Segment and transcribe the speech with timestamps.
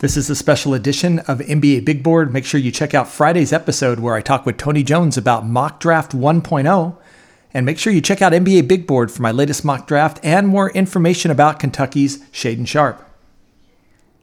[0.00, 2.32] This is a special edition of NBA Big Board.
[2.32, 5.78] Make sure you check out Friday's episode where I talk with Tony Jones about Mock
[5.78, 6.96] Draft 1.0.
[7.52, 10.48] And make sure you check out NBA Big Board for my latest mock draft and
[10.48, 13.06] more information about Kentucky's Shaedon Sharpe.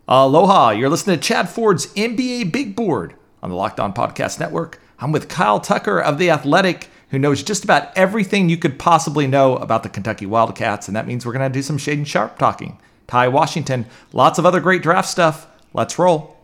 [0.08, 3.14] Aloha, you're listening to Chad Ford's NBA Big Board
[3.44, 4.82] on the Locked On Podcast Network.
[4.98, 9.28] I'm with Kyle Tucker of The Athletic, who knows just about everything you could possibly
[9.28, 10.88] know about the Kentucky Wildcats.
[10.88, 12.80] And that means we're going to do some Shaedon Sharpe talking.
[13.06, 15.48] Ty Washington, lots of other great draft stuff.
[15.74, 16.38] Let's roll.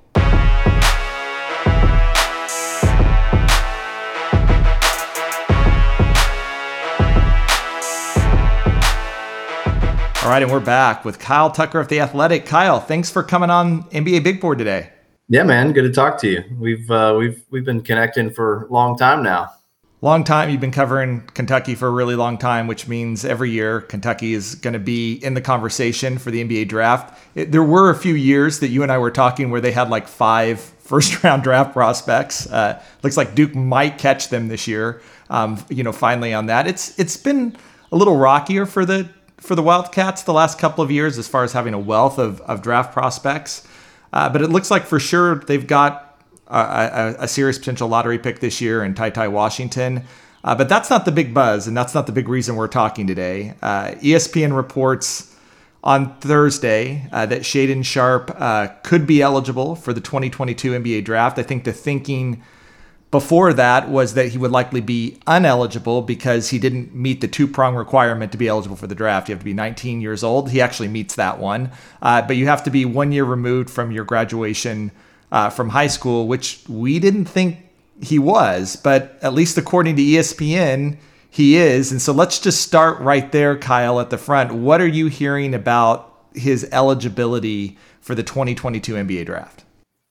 [10.24, 12.46] All right, and we're back with Kyle Tucker of The Athletic.
[12.46, 14.90] Kyle, thanks for coming on NBA Big Board today.
[15.28, 16.44] Yeah, man, good to talk to you.
[16.58, 19.50] We've uh, we've we've been connecting for a long time now.
[20.04, 20.50] Long time.
[20.50, 24.56] You've been covering Kentucky for a really long time, which means every year Kentucky is
[24.56, 27.18] going to be in the conversation for the NBA draft.
[27.36, 29.90] It, there were a few years that you and I were talking where they had
[29.90, 32.52] like five first round draft prospects.
[32.52, 35.02] Uh, looks like Duke might catch them this year.
[35.30, 36.68] Um, you know, finally on that.
[36.68, 37.56] It's it's been
[37.90, 39.08] a little rockier for the
[39.38, 42.42] for the Wildcats the last couple of years as far as having a wealth of,
[42.42, 43.66] of draft prospects.
[44.12, 46.13] Uh, but it looks like for sure they've got
[46.48, 50.04] a, a, serious potential lottery pick this year in Ty Ty Washington.
[50.44, 53.08] Uh, but that's not the big buzz, and that's not the big reason we're talking
[53.08, 53.54] today.
[53.62, 55.36] Uh, ESPN reports
[55.84, 61.40] on Thursday uh, that Shaedon Sharpe uh, could be eligible for the 2022 NBA draft.
[61.40, 62.44] I think the thinking
[63.12, 67.48] before that was that he would likely be uneligible because he didn't meet the two
[67.48, 69.30] prong requirement to be eligible for the draft.
[69.30, 70.50] You have to be 19 years old.
[70.50, 71.72] He actually meets that one,
[72.02, 74.92] uh, but you have to be one year removed from your graduation
[75.34, 77.58] uh, from high school, which we didn't think
[78.02, 80.98] he was, but at least according to ESPN,
[81.30, 81.92] he is.
[81.92, 84.54] And so let's just start right there, Kyle, at the front.
[84.54, 89.64] What are you hearing about his eligibility for the 2022 NBA draft?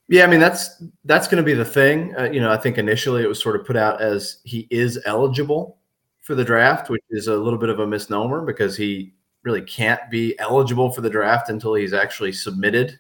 [0.09, 2.15] Yeah, I mean that's that's going to be the thing.
[2.19, 5.00] Uh, you know, I think initially it was sort of put out as he is
[5.06, 5.78] eligible
[6.20, 10.00] for the draft, which is a little bit of a misnomer because he really can't
[10.10, 12.99] be eligible for the draft until he's actually submitted,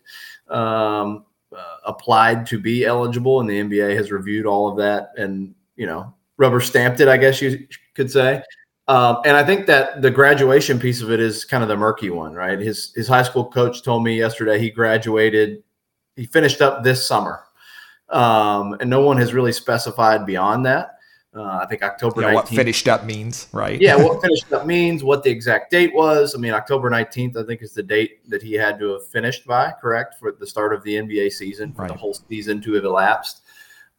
[0.48, 1.24] um,
[1.56, 5.86] uh, applied to be eligible, and the NBA has reviewed all of that and you
[5.86, 8.42] know rubber stamped it, I guess you could say.
[8.88, 12.10] Um, and I think that the graduation piece of it is kind of the murky
[12.10, 12.58] one, right?
[12.58, 15.62] His his high school coach told me yesterday he graduated
[16.16, 17.44] he finished up this summer,
[18.10, 20.96] um, and no one has really specified beyond that.
[21.34, 22.34] Uh, I think October yeah, 19th.
[22.34, 23.80] What finished up means, right?
[23.80, 26.34] yeah, what finished up means, what the exact date was.
[26.34, 29.46] I mean, October 19th, I think, is the date that he had to have finished
[29.46, 31.88] by, correct, for the start of the NBA season, for right.
[31.88, 33.42] the whole season to have elapsed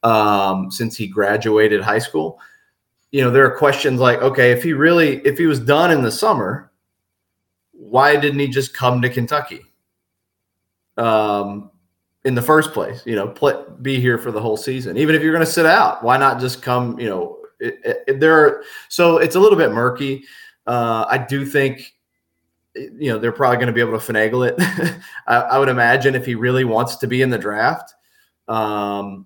[0.03, 2.39] um, since he graduated high school.
[3.11, 6.03] You know, there are questions like, okay, if he really, if he was done in
[6.03, 6.71] the summer,
[7.71, 9.61] why didn't he just come to Kentucky?
[10.97, 11.71] Um,
[12.25, 13.01] in the first place.
[13.05, 14.97] You know, play, be here for the whole season.
[14.97, 16.99] Even if you're going to sit out, why not just come?
[16.99, 18.45] You know, it, it, there.
[18.45, 20.23] Are, so it's a little bit murky.
[20.65, 21.93] Uh, I do think,
[22.75, 24.55] you know, they're probably going to be able to finagle it.
[25.27, 27.93] I, I, would imagine if he really wants to be in the draft,
[28.47, 29.25] um,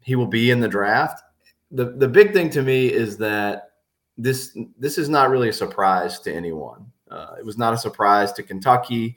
[0.00, 1.22] he will be in the draft.
[1.70, 3.72] the The big thing to me is that
[4.16, 6.86] this this is not really a surprise to anyone.
[7.10, 9.16] Uh, it was not a surprise to Kentucky.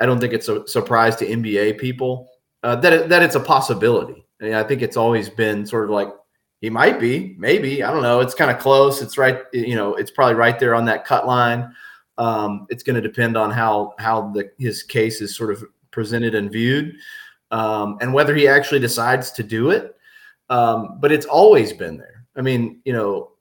[0.00, 2.30] I don't think it's a surprise to NBA people
[2.62, 4.24] uh, that that it's a possibility.
[4.40, 6.08] I, mean, I think it's always been sort of like
[6.60, 8.20] he might be, maybe I don't know.
[8.20, 9.00] It's kind of close.
[9.00, 11.74] It's right, you know, it's probably right there on that cut line.
[12.18, 16.34] Um, it's going to depend on how how the his case is sort of presented
[16.34, 16.96] and viewed,
[17.50, 19.96] um, and whether he actually decides to do it.
[20.50, 22.26] Um, but it's always been there.
[22.36, 23.32] I mean, you know,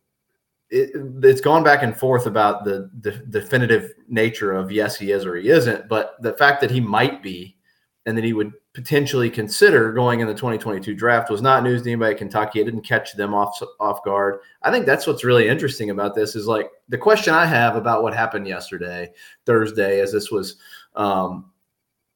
[0.69, 0.91] it,
[1.23, 5.35] it's gone back and forth about the, the definitive nature of yes, he is or
[5.35, 5.89] he isn't.
[5.89, 7.57] But the fact that he might be,
[8.05, 11.89] and that he would potentially consider going in the 2022 draft was not news to
[11.89, 12.61] anybody at Kentucky.
[12.61, 14.41] It didn't catch them off off guard.
[14.61, 18.03] I think that's what's really interesting about this is like the question I have about
[18.03, 19.11] what happened yesterday,
[19.45, 20.57] Thursday, as this was
[20.95, 21.51] um,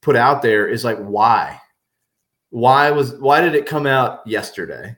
[0.01, 1.59] put out there, is like why,
[2.51, 4.95] why was why did it come out yesterday?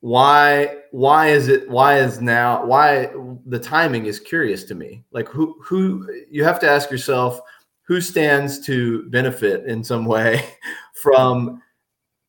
[0.00, 3.10] Why why is it why is now why
[3.46, 5.04] the timing is curious to me.
[5.12, 7.40] Like who who you have to ask yourself
[7.90, 10.46] who stands to benefit in some way
[11.02, 11.60] from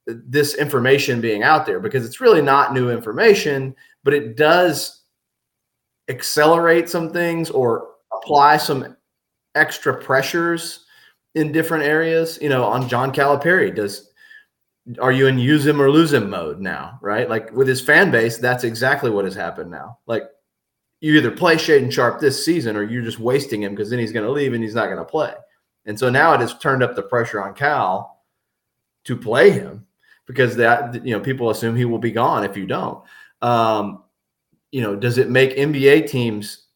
[0.08, 5.04] this information being out there because it's really not new information, but it does
[6.10, 8.98] accelerate some things or apply some
[9.54, 10.88] extra pressures
[11.36, 12.40] in different areas.
[12.42, 14.10] You know, on John Calipari, does
[15.00, 16.98] are you in use him or lose him mode now?
[17.04, 20.00] Right, like with his fan base, that's exactly what has happened now.
[20.08, 20.24] Like
[21.02, 24.12] you either play Shaedon Sharpe this season or you're just wasting him because then he's
[24.12, 25.34] going to leave and he's not going to play.
[25.86, 28.24] And so now it has turned up the pressure on Cal
[29.06, 29.86] to play him
[30.28, 33.04] because that you know people assume he will be gone if you don't.
[33.42, 34.04] Um,
[34.72, 36.68] you know, does it make NBA teams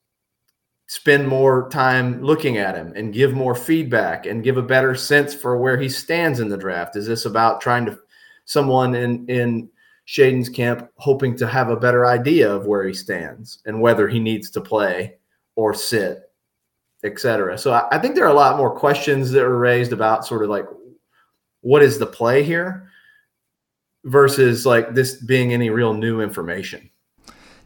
[0.88, 5.34] spend more time looking at him and give more feedback and give a better sense
[5.34, 6.96] for where he stands in the draft?
[6.96, 7.98] Is this about trying to
[8.46, 9.69] someone in in
[10.07, 14.19] Shaedon's camp hoping to have a better idea of where he stands and whether he
[14.19, 15.16] needs to play
[15.56, 16.25] or sit,
[17.06, 17.57] etc.
[17.57, 20.44] So I, I think there are a lot more questions that are raised about sort
[20.44, 20.66] of like
[21.62, 22.90] what is the play here
[24.04, 26.90] versus like this being any real new information.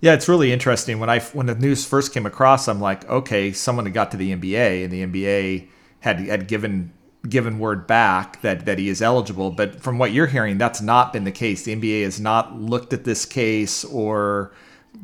[0.02, 1.00] Yeah, it's really interesting.
[1.00, 4.18] When I when the news first came across, I'm like, okay, someone had got to
[4.18, 5.68] the NBA, and the NBA
[6.00, 6.94] had had given
[7.28, 9.52] given word back that that he is eligible.
[9.52, 11.64] But from what you're hearing, that's not been the case.
[11.64, 14.54] The NBA has not looked at this case or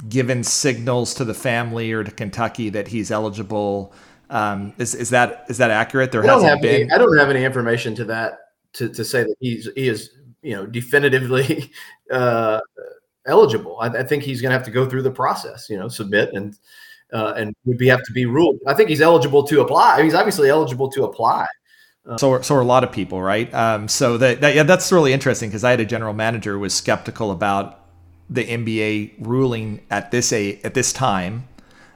[0.08, 3.94] given signals to the family or to Kentucky that he's eligible.
[4.30, 6.12] Um, is is that is that accurate?
[6.12, 6.84] There I hasn't been.
[6.84, 8.40] Any, I don't have any information to that
[8.74, 10.12] to, to say that he's he is
[10.42, 11.72] you know definitively
[12.12, 12.60] uh,
[13.26, 13.78] eligible.
[13.80, 16.30] I, I think he's going to have to go through the process, you know, submit
[16.34, 16.58] and
[17.14, 18.60] uh, and would be have to be ruled.
[18.68, 20.04] I think he's eligible to apply.
[20.04, 21.46] He's obviously eligible to apply.
[22.08, 23.52] Uh, so, so are a lot of people, right?
[23.54, 26.60] Um, so that, that yeah, that's really interesting because I had a general manager who
[26.60, 27.82] was skeptical about
[28.30, 31.48] the NBA ruling at this a at this time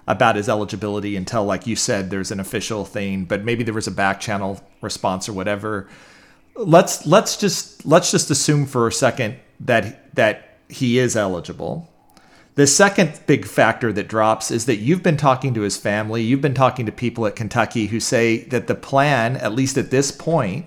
[0.10, 3.26] about his eligibility until, like you said, there's an official thing.
[3.26, 5.88] But maybe there was a back channel response or whatever.
[6.56, 11.88] Let's let's just let's just assume for a second that that he is eligible.
[12.56, 16.42] The second big factor that drops is that you've been talking to his family, you've
[16.42, 20.12] been talking to people at Kentucky who say that the plan, at least at this
[20.12, 20.66] point,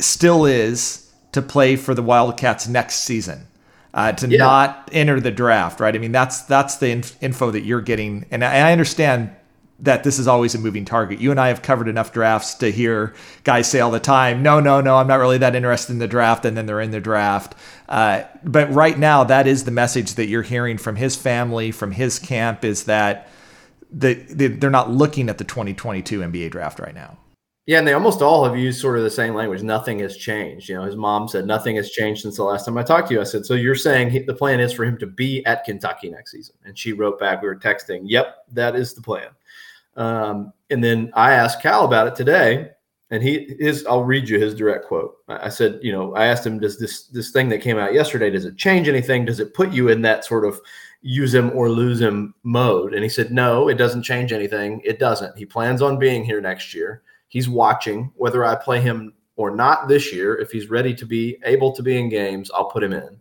[0.00, 3.46] still is to play for the Wildcats next season.
[3.96, 4.36] Uh, to yeah.
[4.36, 5.96] not enter the draft, right?
[5.96, 9.34] I mean, that's that's the inf- info that you're getting, and I, I understand
[9.78, 11.20] that this is always a moving target.
[11.20, 13.14] You and I have covered enough drafts to hear
[13.44, 16.08] guys say all the time, no, no, no, I'm not really that interested in the
[16.08, 16.44] draft.
[16.44, 17.54] And then they're in the draft.
[17.88, 21.92] Uh, but right now, that is the message that you're hearing from his family, from
[21.92, 23.28] his camp, is that
[23.90, 27.18] the, the, they're not looking at the 2022 NBA draft right now.
[27.66, 29.62] Yeah, and they almost all have used sort of the same language.
[29.64, 30.68] Nothing has changed.
[30.68, 33.14] You know, his mom said nothing has changed since the last time I talked to
[33.14, 33.20] you.
[33.20, 36.08] I said, so you're saying he, the plan is for him to be at Kentucky
[36.08, 36.54] next season?
[36.64, 39.30] And she wrote back, we were texting, yep, that is the plan.
[39.96, 42.70] Um, and then I asked Cal about it today,
[43.10, 43.84] and he is.
[43.86, 45.16] I'll read you his direct quote.
[45.28, 48.30] I said, you know, I asked him, does this this thing that came out yesterday
[48.30, 49.24] does it change anything?
[49.24, 50.60] Does it put you in that sort of
[51.02, 52.94] use him or lose him mode?
[52.94, 54.80] And he said, no, it doesn't change anything.
[54.84, 55.36] It doesn't.
[55.36, 57.02] He plans on being here next year.
[57.36, 60.36] He's watching whether I play him or not this year.
[60.36, 63.20] If he's ready to be able to be in games, I'll put him in.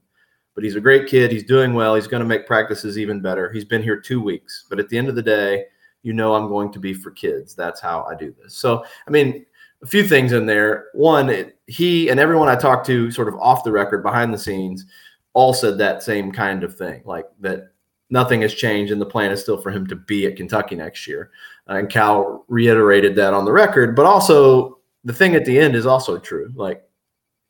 [0.53, 1.33] But he's a great kid.
[1.33, 1.95] He's doing well.
[1.95, 3.51] He's going to make practices even better.
[3.51, 4.67] He's been here two weeks.
[4.69, 5.65] But at the end of the day,
[6.01, 7.55] you know I'm going to be for kids.
[7.55, 8.55] That's how I do this.
[8.55, 9.45] So, I mean,
[9.83, 10.85] a few things in there.
[10.93, 14.85] One, he and everyone I talked to, sort of off the record, behind the scenes,
[15.33, 17.73] all said that same kind of thing, like that
[18.09, 21.05] nothing has changed and the plan is still for him to be at Kentucky next
[21.05, 21.31] year.
[21.67, 25.85] And Cal reiterated that on the record, but also the thing at the end is
[25.85, 26.51] also true.
[26.55, 26.83] Like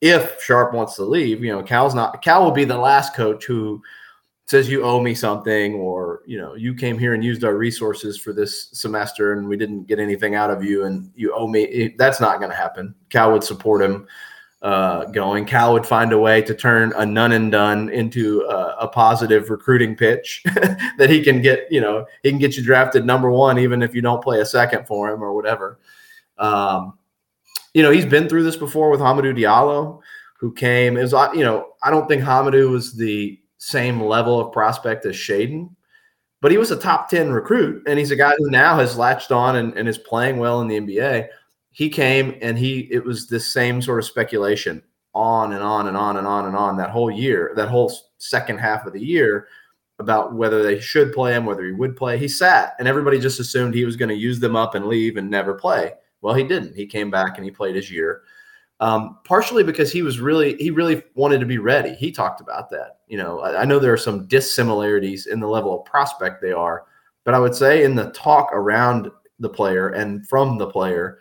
[0.00, 3.44] if Sharpe wants to leave, you know, Cal's not Cal will be the last coach
[3.44, 3.82] who
[4.46, 8.16] says you owe me something or you know you came here and used our resources
[8.16, 11.94] for this semester and we didn't get anything out of you and you owe me
[11.98, 14.06] that's not going to happen cal would support him
[14.66, 18.76] uh, going cal would find a way to turn a none and done into a,
[18.80, 20.42] a positive recruiting pitch
[20.98, 23.94] that he can get you know he can get you drafted number one even if
[23.94, 25.78] you don't play a second for him or whatever
[26.38, 26.98] um,
[27.74, 30.00] you know he's been through this before with Hamidou Diallo
[30.38, 35.04] who came is you know I don't think Hamidou was the same level of prospect
[35.06, 35.70] as Shaedon,
[36.40, 37.82] but he was a top 10 recruit.
[37.86, 40.68] And he's a guy who now has latched on and, and is playing well in
[40.68, 41.28] the NBA.
[41.76, 44.82] He came and he, it was this same sort of speculation
[45.14, 48.58] on and on and on and on and on that whole year, that whole second
[48.58, 49.48] half of the year
[49.98, 52.16] about whether they should play him, whether he would play.
[52.16, 55.16] He sat and everybody just assumed he was going to use them up and leave
[55.18, 55.92] and never play.
[56.22, 56.74] Well, he didn't.
[56.74, 58.22] He came back and he played his year
[58.80, 61.94] um, partially because he was really he really wanted to be ready.
[61.94, 62.98] He talked about that.
[63.08, 66.52] You know, I, I, know there are some dissimilarities in the level of prospect they
[66.52, 66.84] are,
[67.24, 71.18] but I would say in the talk around the player and from the player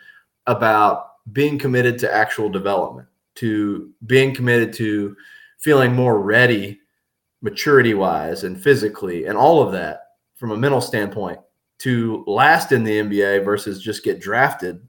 [0.48, 5.16] about being committed to actual development, to being committed to
[5.60, 6.80] feeling more ready,
[7.42, 10.02] maturity wise and physically, and all of that
[10.36, 11.40] from a mental standpoint
[11.80, 14.88] to last in the NBA versus just get drafted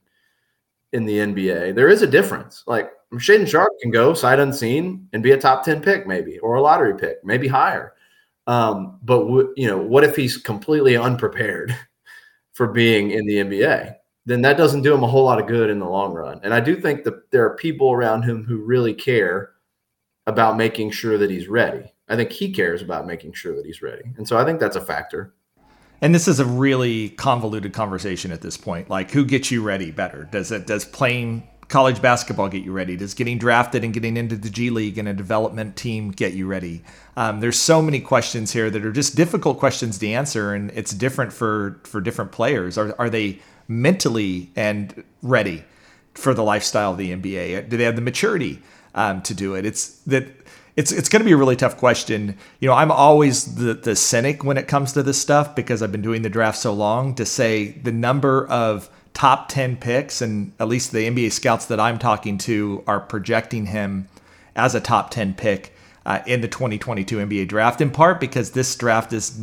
[0.93, 1.75] in the NBA.
[1.75, 2.63] There is a difference.
[2.67, 6.55] Like Shaedon Sharpe can go sight unseen and be a top 10 pick, maybe, or
[6.57, 7.95] a lottery pick, maybe higher.
[8.47, 11.77] Um, but w- you know, what if he's completely unprepared
[12.53, 13.97] for being in the NBA?
[14.27, 16.41] Then that doesn't do him a whole lot of good in the long run.
[16.43, 19.53] And I do think that there are people around him who really care
[20.27, 21.93] about making sure that he's ready.
[22.09, 24.03] I think he cares about making sure that he's ready.
[24.17, 25.33] And so I think that's a factor.
[26.01, 28.91] And this is a really convoluted conversation at this point.
[28.91, 30.29] Like who gets you ready better?
[30.31, 32.97] Does it does playing college basketball get you ready?
[32.97, 36.47] Does getting drafted and getting into the G League and a development team get you
[36.47, 36.83] ready?
[37.17, 40.93] Um, there's so many questions here that are just difficult questions to answer, and it's
[40.93, 42.77] different for for different players.
[42.77, 45.65] Are are they mentally and ready
[46.15, 47.69] for the lifestyle of the NBA?
[47.69, 48.63] Do they have the maturity
[48.95, 49.67] um, to do it?
[49.67, 50.27] It's that
[50.77, 52.37] it's it's going to be a really tough question.
[52.61, 55.93] You know, I'm always the the cynic when it comes to this stuff because I've
[55.93, 57.15] been doing the draft so long.
[57.15, 61.81] To say the number of top 10 picks and at least the NBA scouts that
[61.81, 64.09] I'm talking to are projecting him
[64.55, 65.73] as a top 10 pick
[66.07, 69.37] uh, in the 2022 NBA draft, in part because this draft is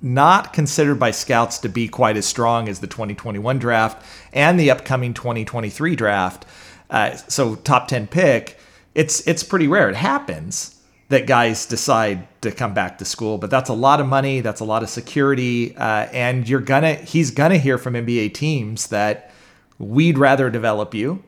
[0.00, 4.70] not considered by scouts to be quite as strong as the 2021 draft and the
[4.70, 6.46] upcoming 2023 draft.
[6.88, 8.58] Uh, so, top 10 pick,
[8.94, 9.90] it's it's pretty rare.
[9.90, 10.80] It happens
[11.10, 14.60] that guys decide to come back to school, but that's a lot of money, that's
[14.60, 19.30] a lot of security, uh, and you're gonna he's gonna hear from NBA teams that
[19.78, 21.22] we'd rather develop you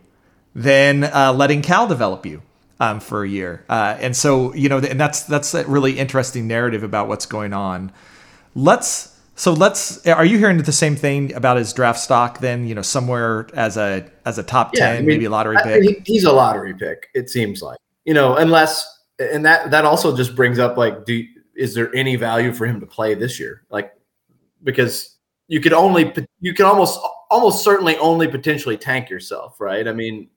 [0.54, 2.40] than uh, letting Cal develop you
[2.80, 3.64] um, for a year.
[3.68, 7.52] Uh, and so, you know, and that's that's a really interesting narrative about what's going
[7.52, 7.92] on.
[8.54, 10.04] Let's so let's.
[10.06, 12.40] Are you hearing the same thing about his draft stock?
[12.40, 15.30] Then you know, somewhere as a as a top yeah, ten, I mean, maybe a
[15.30, 15.98] lottery pick.
[15.98, 17.08] I, he's a lottery pick.
[17.14, 18.84] It seems like you know, unless
[19.18, 22.80] and that that also just brings up like, do is there any value for him
[22.80, 23.62] to play this year?
[23.70, 23.92] Like,
[24.64, 26.98] because you could only you can almost
[27.30, 29.86] almost certainly only potentially tank yourself, right?
[29.86, 30.30] I mean,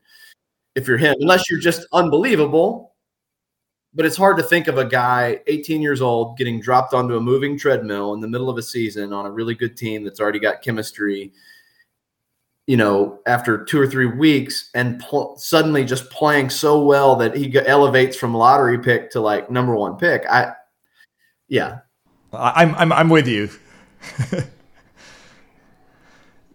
[0.76, 2.94] if you're him, unless you're just unbelievable.
[3.94, 7.22] But it's hard to think of a guy 18 years old getting dropped onto a
[7.22, 10.40] moving treadmill in the middle of a season on a really good team that's already
[10.40, 11.34] got chemistry.
[12.68, 17.36] You know, after two or three weeks, and pl- suddenly just playing so well that
[17.36, 20.24] he elevates from lottery pick to like number one pick.
[20.30, 20.54] I,
[21.50, 21.80] yeah,
[22.32, 23.50] I'm I'm I'm with you.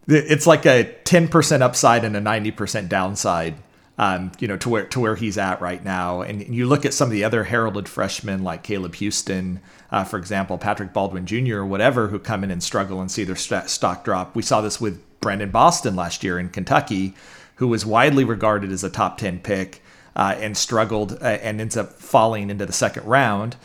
[0.09, 3.57] it's like a 10% upside and a 90% downside
[3.99, 6.21] um, you know, to where to where he's at right now.
[6.21, 9.61] And you look at some of the other heralded freshmen like Caleb Houstan,
[9.91, 11.57] uh, for example, Patrick Baldwin Jr.
[11.57, 14.37] or whatever, who come in and struggle and see their st- stock drop.
[14.37, 17.15] We saw this with Brandon Boston last year in Kentucky,
[17.57, 19.83] who was widely regarded as a top ten pick
[20.15, 23.57] uh, and struggled uh, and ends up falling into the second round.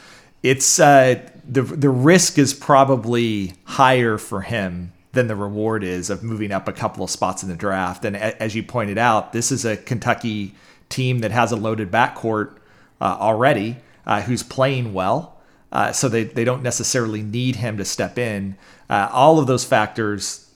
[0.43, 6.23] It's uh, the the risk is probably higher for him than the reward is of
[6.23, 8.05] moving up a couple of spots in the draft.
[8.05, 10.55] And as you pointed out, this is a Kentucky
[10.89, 12.55] team that has a loaded backcourt
[12.99, 15.37] uh, already, uh, who's playing well.
[15.71, 18.57] Uh, so they, they don't necessarily need him to step in.
[18.89, 20.49] Uh, all of those factors,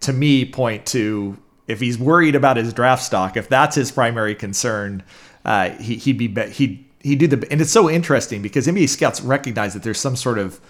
[0.00, 4.34] to me, point to if he's worried about his draft stock, if that's his primary
[4.34, 5.02] concern,
[5.44, 9.20] uh, he, he'd be he he do the and it's so interesting because NBA scouts
[9.22, 10.60] recognize that there's some sort of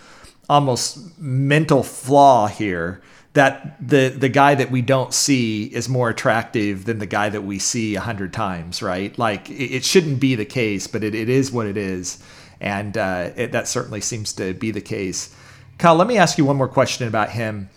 [0.49, 3.01] almost mental flaw here
[3.33, 7.43] that the the guy that we don't see is more attractive than the guy that
[7.43, 9.17] we see a hundred times, right?
[9.19, 12.23] Like it, it, shouldn't be the case, but it, it is what it is,
[12.61, 15.35] and uh, it, that certainly seems to be the case.
[15.79, 17.71] Kyle, let me ask you one more question about him.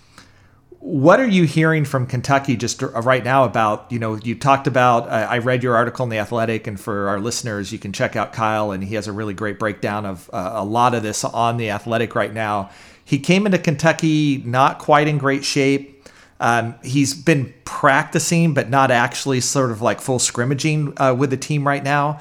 [0.79, 5.07] What are you hearing from Kentucky just right now about, you know, you talked about,
[5.07, 8.17] uh, I read your article in The Athletic, and for our listeners, you can check
[8.17, 11.23] out Kyle, and he has a really great breakdown of uh, a lot of this
[11.23, 12.71] on The Athletic right now
[13.13, 16.09] he came into Kentucky not quite in great shape.
[16.39, 21.37] Um, he's been practicing, but not actually sort of like full scrimmaging uh, with the
[21.37, 22.19] team right now.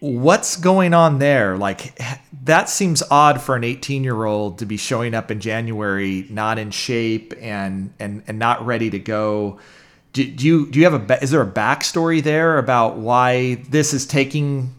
[0.00, 1.56] What's going on there?
[1.56, 1.96] Like
[2.42, 6.58] that seems odd for an 18 year old to be showing up in January not
[6.58, 9.60] in shape and and and not ready to go.
[10.12, 13.94] Do, do you do you have a is there a backstory there about why this
[13.94, 14.74] is taking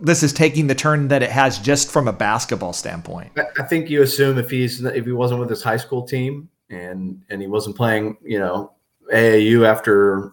[0.00, 3.32] this is taking the turn that it has just from a basketball standpoint.
[3.58, 7.22] I think you assume if he's if he wasn't with his high school team and
[7.30, 8.72] and he wasn't playing, you know,
[9.12, 10.32] AAU after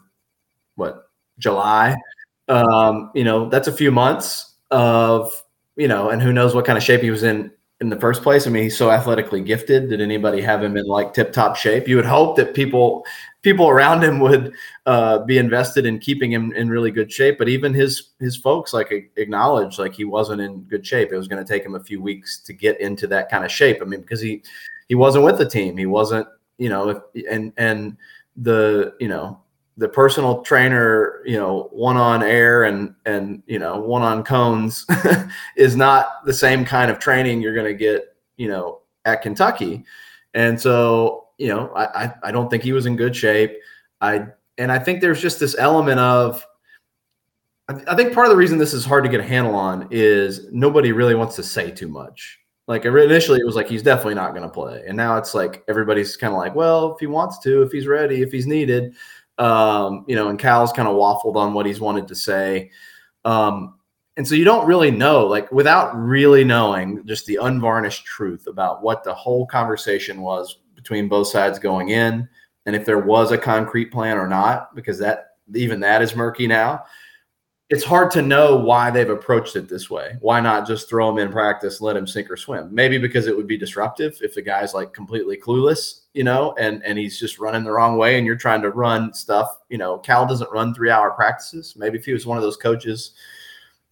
[0.76, 1.10] what
[1.40, 1.96] July,
[2.48, 5.32] um, you know, that's a few months of
[5.76, 8.22] you know, and who knows what kind of shape he was in in the first
[8.22, 8.46] place.
[8.46, 9.90] I mean, he's so athletically gifted.
[9.90, 11.88] Did anybody have him in like tip top shape?
[11.88, 13.06] You would hope that people
[13.42, 14.54] people around him would
[14.86, 17.38] uh, be invested in keeping him in really good shape.
[17.38, 21.12] But even his his folks like acknowledged like he wasn't in good shape.
[21.12, 23.52] It was going to take him a few weeks to get into that kind of
[23.52, 23.80] shape.
[23.82, 24.44] I mean, because he
[24.88, 25.78] he wasn't with the team.
[25.78, 27.98] He wasn't, you know, and and
[28.38, 29.42] the you know
[29.78, 34.86] the personal trainer, you know, one on air and and you know one on cones
[35.58, 39.84] is not the same kind of training you're going to get, you know, at Kentucky.
[40.34, 43.58] And so you know, I, I, I don't think he was in good shape.
[44.00, 44.28] I
[44.60, 46.46] and I think there's just this element of
[47.68, 50.52] I think part of the reason this is hard to get a handle on is
[50.52, 52.40] nobody really wants to say too much.
[52.68, 55.64] Like initially, it was like he's definitely not going to play, and now it's like
[55.68, 58.94] everybody's kind of like, well, if he wants to, if he's ready, if he's needed,
[59.40, 60.30] um, you know.
[60.30, 62.70] And Cal's kind of waffled on what he's wanted to say,
[63.26, 63.80] um,
[64.16, 68.84] and so you don't really know, like, without really knowing just the unvarnished truth about
[68.84, 72.28] what the whole conversation was between both sides going in,
[72.66, 76.48] and if there was a concrete plan or not, because that even that is murky
[76.48, 76.84] now
[77.72, 80.18] it's hard to know why they've approached it this way.
[80.20, 82.68] Why not just throw him in practice, let him sink or swim?
[82.70, 86.84] Maybe because it would be disruptive if the guy's like completely clueless, you know, and
[86.84, 89.60] and he's just running the wrong way, and you're trying to run stuff.
[89.70, 91.74] You know, Cal doesn't run three hour practices.
[91.78, 93.14] Maybe if he was one of those coaches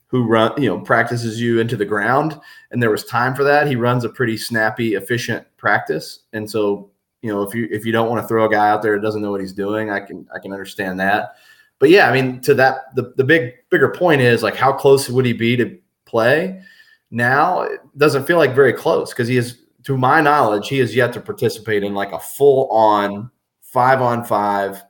[0.10, 2.40] who run, you know, practices you into the ground,
[2.72, 6.90] and there was time for that, he runs a pretty snappy, efficient practice, and so
[7.22, 9.02] you know, if you if you don't want to throw a guy out there that
[9.02, 11.36] doesn't know what he's doing, I can I can understand that.
[11.80, 15.10] But yeah, I mean, to that, the, the big, bigger point is like, how close
[15.10, 16.62] would he be to play?
[17.10, 20.94] Now it doesn't feel like very close because he is, to my knowledge, he has
[20.94, 24.84] yet to participate in like a full on five on five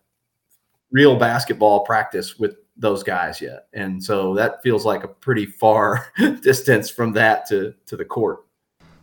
[0.91, 3.67] real basketball practice with those guys yet.
[3.73, 8.45] And so that feels like a pretty far distance from that to, to the court.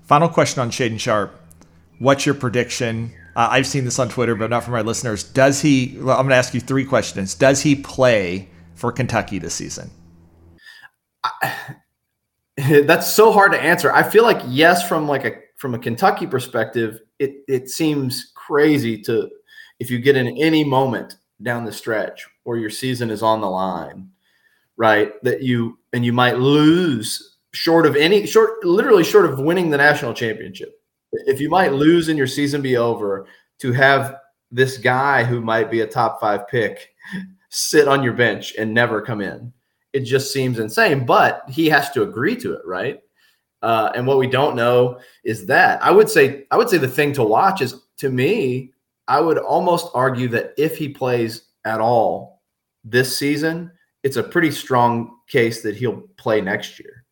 [0.02, 1.38] Final question on Shaedon Sharpe.
[1.99, 5.23] What's your prediction uh, I've seen this on Twitter, but not from our listeners.
[5.23, 5.95] Does he?
[5.99, 7.35] Well, I'm going to ask you three questions.
[7.35, 9.90] Does he play for Kentucky this season?
[11.23, 11.54] I,
[12.87, 13.92] that's so hard to answer.
[13.92, 19.02] I feel like yes, from like a from a Kentucky perspective, it it seems crazy
[19.02, 19.28] to
[19.80, 23.50] if you get in any moment down the stretch where your season is on the
[23.50, 24.10] line,
[24.76, 25.12] right?
[25.22, 29.78] That you and you might lose short of any short, literally short of winning the
[29.78, 30.80] national championship
[31.26, 33.26] if you might lose and your season be over,
[33.58, 34.16] to have
[34.50, 36.94] this guy who might be a top five pick
[37.48, 39.52] sit on your bench and never come in,
[39.92, 41.06] it just seems insane.
[41.06, 43.00] But he has to agree to it, right?
[43.62, 46.86] Uh, and what we don't know is that I would say I would say the
[46.86, 48.73] thing to watch is to me,
[49.08, 52.35] I would almost argue that if he plays at all
[52.86, 53.70] this season,
[54.02, 57.04] it's a pretty strong case that he'll play next year.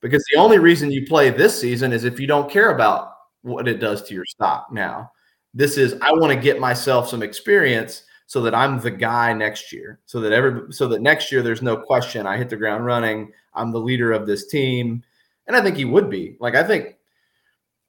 [0.00, 3.66] Because the only reason you play this season is if you don't care about what
[3.66, 5.10] it does to your stock now.
[5.54, 9.72] This is I want to get myself some experience so that I'm the guy next
[9.72, 10.00] year.
[10.04, 13.32] So that every so that next year there's no question I hit the ground running.
[13.54, 15.02] I'm the leader of this team.
[15.46, 16.36] And I think he would be.
[16.38, 16.96] Like I think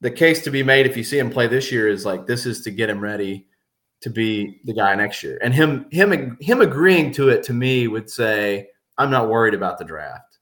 [0.01, 2.45] the case to be made if you see him play this year is like this
[2.45, 3.48] is to get him ready
[4.01, 5.39] to be the guy next year.
[5.41, 9.77] And him him him agreeing to it to me would say I'm not worried about
[9.77, 10.38] the draft.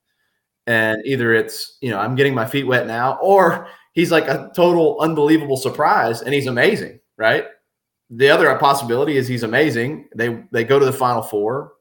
[0.66, 4.52] And either it's, you know, I'm getting my feet wet now or he's like a
[4.56, 7.46] total unbelievable surprise and he's amazing, right?
[8.10, 10.10] The other possibility is he's amazing.
[10.16, 11.74] They they go to the final four,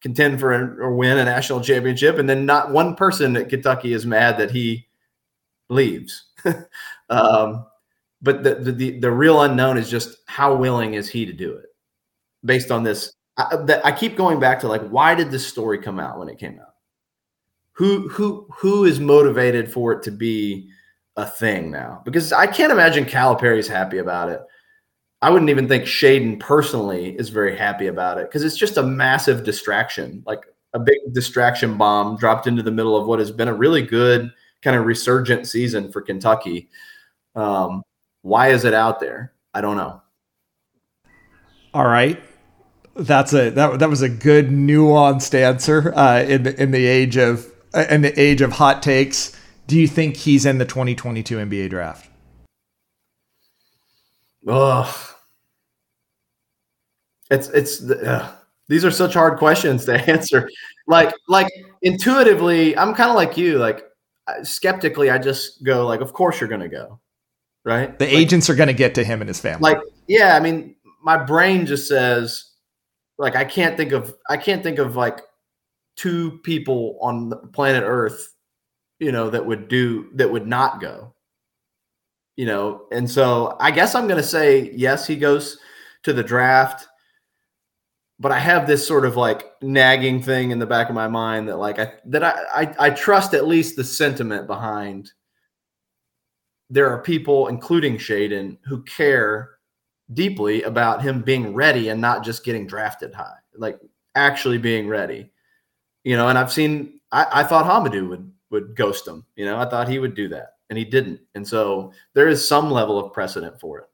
[0.00, 4.06] contend for or win a national championship, and then not one person at Kentucky is
[4.06, 4.86] mad that he
[5.68, 6.24] leaves.
[7.10, 7.66] um,
[8.24, 11.66] but the, the the real unknown is just how willing is he to do it,
[12.44, 13.12] based on this.
[13.36, 16.28] I, that I keep going back to like, why did this story come out when
[16.28, 16.74] it came out?
[17.72, 20.68] Who who who is motivated for it to be
[21.16, 24.40] a thing now because I can't imagine Calipari's happy about it.
[25.22, 28.82] I wouldn't even think Shaedon personally is very happy about it because it's just a
[28.82, 33.48] massive distraction, like a big distraction bomb dropped into the middle of what has been
[33.48, 34.30] a really good
[34.62, 36.68] kind of resurgent season for Kentucky.
[37.34, 37.82] Um,
[38.24, 39.34] why is it out there?
[39.52, 40.00] I don't know.
[41.74, 42.18] All right.
[42.96, 47.18] That's a that, that was a good nuanced answer uh, in the in the age
[47.18, 47.52] of
[47.90, 49.38] in the age of hot takes.
[49.66, 52.08] Do you think he's in the 2022 NBA draft?
[54.48, 54.96] Ugh.
[57.30, 58.32] It's it's uh,
[58.68, 60.48] these are such hard questions to answer.
[60.86, 61.48] Like like
[61.82, 63.58] intuitively, I'm kind of like you.
[63.58, 63.84] Like
[64.44, 67.00] skeptically, I just go like, of course you're gonna go,
[67.64, 67.98] right?
[67.98, 69.72] The like, agents are gonna get to him and his family.
[69.72, 72.52] Like yeah, I mean, my brain just says
[73.18, 75.20] like I can't think of I can't think of like
[75.96, 78.34] two people on the planet Earth
[78.98, 81.14] you know, that would do that would not go.
[82.36, 85.58] You know, and so I guess I'm going to say yes, he goes
[86.02, 86.88] to the draft.
[88.18, 91.48] But I have this sort of like nagging thing in the back of my mind
[91.48, 95.12] that like I that I I, I trust at least the sentiment behind.
[96.74, 99.50] There are people, including Shaedon, who care
[100.12, 103.78] deeply about him being ready and not just getting drafted high, like
[104.16, 105.30] actually being ready.
[106.02, 109.24] You know, and I've seen I, I thought Hamidou would would ghost him.
[109.36, 111.20] You know, I thought he would do that, and he didn't.
[111.36, 113.88] And so there is some level of precedent for it.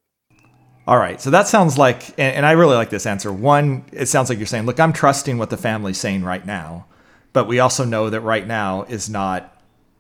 [0.87, 1.21] All right.
[1.21, 3.31] So that sounds like, and, and I really like this answer.
[3.31, 6.87] One, it sounds like you're saying, look, I'm trusting what the family's saying right now,
[7.35, 9.55] but we also know that right now is not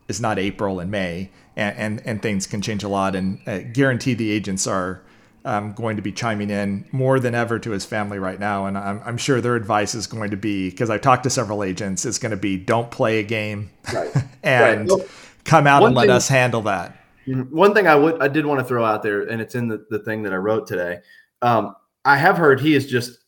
[0.09, 3.14] is not April and May, and and, and things can change a lot.
[3.14, 5.03] And uh, guarantee the agents are
[5.44, 8.66] um, going to be chiming in more than ever to his family right now.
[8.66, 11.64] And I'm, I'm sure their advice is going to be because I've talked to several
[11.64, 14.11] agents, is going to be don't play a game right.
[14.42, 15.09] and right.
[15.44, 16.96] come out and let thing, us handle that.
[17.27, 17.55] Mm-hmm.
[17.55, 19.85] One thing I would I did want to throw out there, and it's in the,
[19.90, 20.99] the thing that I wrote today.
[21.42, 23.18] Um, I have heard he is just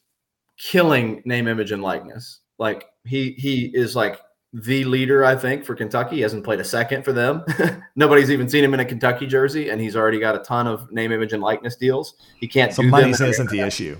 [0.59, 2.41] killing name, image, and likeness.
[2.59, 4.21] Like he he is like
[4.53, 6.17] the leader, I think, for Kentucky.
[6.17, 7.45] He hasn't played a second for them.
[7.97, 10.91] Nobody's even seen him in a Kentucky jersey, and he's already got a ton of
[10.93, 12.15] name, image, and likeness deals.
[12.39, 12.73] He can't.
[12.73, 13.97] So money isn't the issue.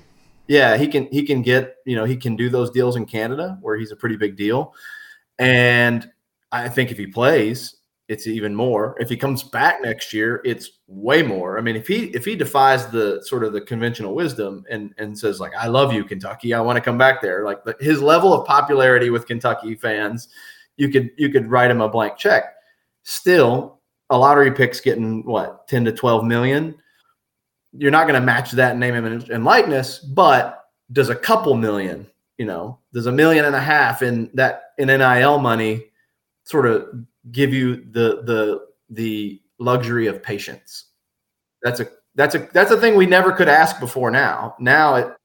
[0.49, 1.07] Yeah, he can.
[1.07, 1.77] He can get.
[1.87, 4.75] You know, he can do those deals in Canada, where he's a pretty big deal.
[5.39, 6.11] And
[6.51, 7.77] I think if he plays,
[8.13, 8.95] it's even more.
[9.01, 11.59] If he comes back next year, it's way more.
[11.59, 15.19] I mean, if he if he defies the sort of the conventional wisdom and and
[15.19, 16.53] says like, "I love you, Kentucky.
[16.53, 20.29] I want to come back there," like the, his level of popularity with Kentucky fans,
[20.77, 22.55] you could you could write him a blank check.
[23.03, 26.75] Still, a lottery pick's getting what ten to twelve million.
[27.73, 32.45] You're not going to match that name and likeness, but does a couple million, you
[32.45, 35.87] know, does a million and a half in that in NIL money
[36.45, 36.89] sort of
[37.31, 40.87] give you the the the luxury of patience.
[41.63, 44.11] That's a that's a that's a thing we never could ask before.
[44.11, 45.17] Now, now it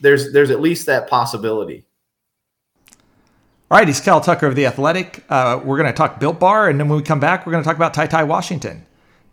[0.00, 1.86] there's there's at least that possibility.
[3.70, 5.24] All right, he's Cal Tucker of the Athletic.
[5.28, 7.62] Uh, we're going to talk Built Bar, and then when we come back, we're going
[7.62, 8.84] to talk about Ty Ty Washington.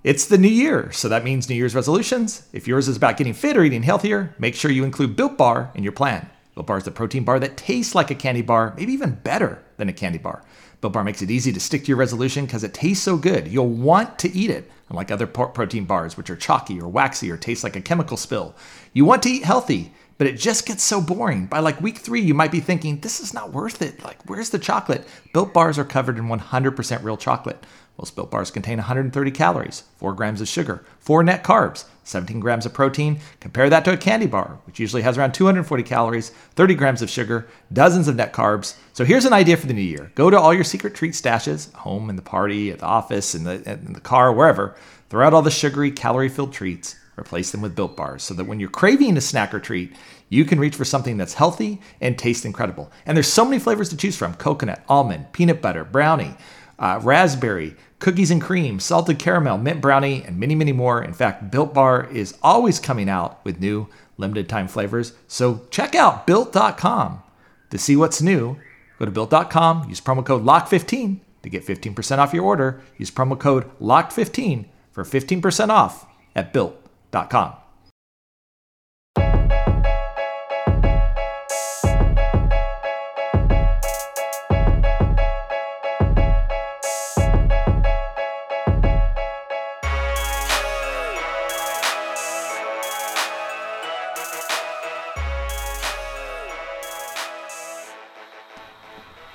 [0.03, 2.47] It's the new year, so that means New Year's resolutions.
[2.53, 5.71] If yours is about getting fit or eating healthier, make sure you include Built Bar
[5.73, 6.29] in your plan.
[6.53, 9.61] Built Bar is the protein bar that tastes like a candy bar, maybe even better
[9.77, 10.43] than a candy bar.
[10.79, 13.47] Built Bar makes it easy to stick to your resolution because it tastes so good.
[13.47, 17.37] You'll want to eat it, unlike other protein bars, which are chalky or waxy or
[17.37, 18.55] taste like a chemical spill.
[18.93, 21.47] You want to eat healthy, but it just gets so boring.
[21.47, 24.03] By like week three, you might be thinking, this is not worth it.
[24.03, 25.07] Like, where's the chocolate?
[25.33, 27.63] Built Bars are covered in 100% real chocolate.
[27.97, 32.65] Most Built Bars contain 130 calories, 4 grams of sugar, 4 net carbs, 17 grams
[32.65, 33.19] of protein.
[33.39, 37.09] Compare that to a candy bar, which usually has around 240 calories, 30 grams of
[37.09, 38.75] sugar, dozens of net carbs.
[38.93, 41.73] So here's an idea for the new year go to all your secret treat stashes,
[41.73, 44.75] home, in the party, at the office, in the, in the car, wherever.
[45.09, 46.95] Throw out all the sugary, calorie filled treats.
[47.17, 49.95] Replace them with Built Bars so that when you're craving a snack or treat,
[50.29, 52.91] you can reach for something that's healthy and tastes incredible.
[53.07, 56.35] And there's so many flavors to choose from coconut, almond, peanut butter, brownie,
[56.77, 61.03] uh, raspberry, cookies and cream, salted caramel, mint brownie, and many, many more.
[61.03, 65.13] In fact, Built Bar is always coming out with new limited time flavors.
[65.27, 67.23] So check out built.com
[67.69, 68.57] to see what's new.
[68.99, 72.81] Go to built.com, use promo code LOCK15 to get 15% off your order.
[72.97, 77.66] Use promo code LOCK15 for 15% off at built.com.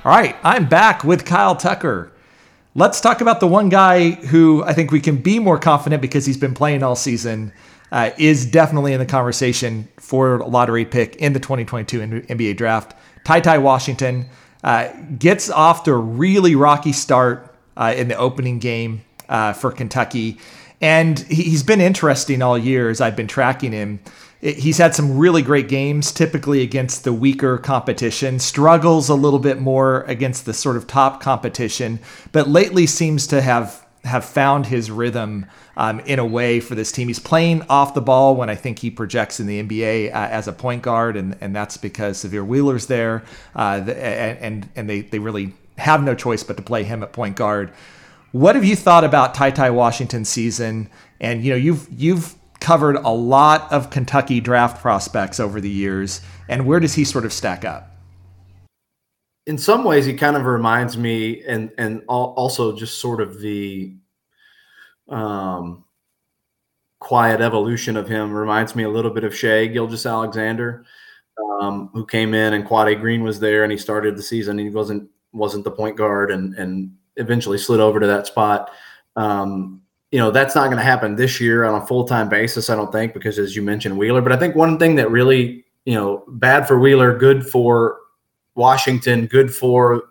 [0.05, 2.11] All right, I'm back with Kyle Tucker.
[2.75, 6.27] Let's talk about the one guy who I think we can be more confident because
[6.27, 7.53] he's been playing all season,
[7.93, 12.97] uh, is definitely in the conversation for lottery pick in the 2022 NBA draft.
[13.23, 14.27] Ty Ty Washington
[14.65, 14.89] uh,
[15.21, 20.37] gets off to a really rocky start uh, in the opening game uh, for Kentucky.
[20.81, 24.01] And he's been interesting all year as I've been tracking him
[24.43, 29.61] he's had some really great games, typically against the weaker competition, struggles a little bit
[29.61, 32.01] more against the sort of top competition,
[32.33, 36.91] but lately seems to have have found his rhythm um, in a way for this
[36.91, 37.07] team.
[37.07, 40.49] He's playing off the ball when I think he projects in the NBA uh, as
[40.49, 43.23] a point guard, and, and that's because Sahvir Wheeler's there,
[43.55, 47.37] uh, and and they they really have no choice but to play him at point
[47.37, 47.73] guard.
[48.33, 50.91] What have you thought about Ty Ty Washington's season?
[51.21, 56.23] And you know you've you've covered a lot of Kentucky draft prospects over the years.
[56.49, 57.91] And where does he sort of stack up?
[59.47, 63.97] In some ways, he kind of reminds me, and and also just sort of the
[65.09, 65.85] um,
[67.01, 70.85] quiet evolution of him reminds me a little bit of Shai Gilgeous-Alexander,
[71.61, 74.57] um, who came in and Quade Green was there, and he started the season.
[74.59, 78.71] He wasn't wasn't the point guard, and and eventually slid over to that spot.
[79.17, 79.82] Um,
[80.13, 82.93] you know that's not going to happen this year on a full-time basis i don't
[82.93, 86.25] think because as you mentioned wheeler but i think one thing that really you know
[86.29, 87.99] bad for wheeler good for
[88.55, 90.05] washington good for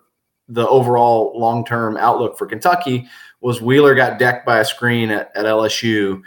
[0.50, 3.08] the overall long-term outlook for kentucky
[3.40, 6.22] was wheeler got decked by a screen at, at lsu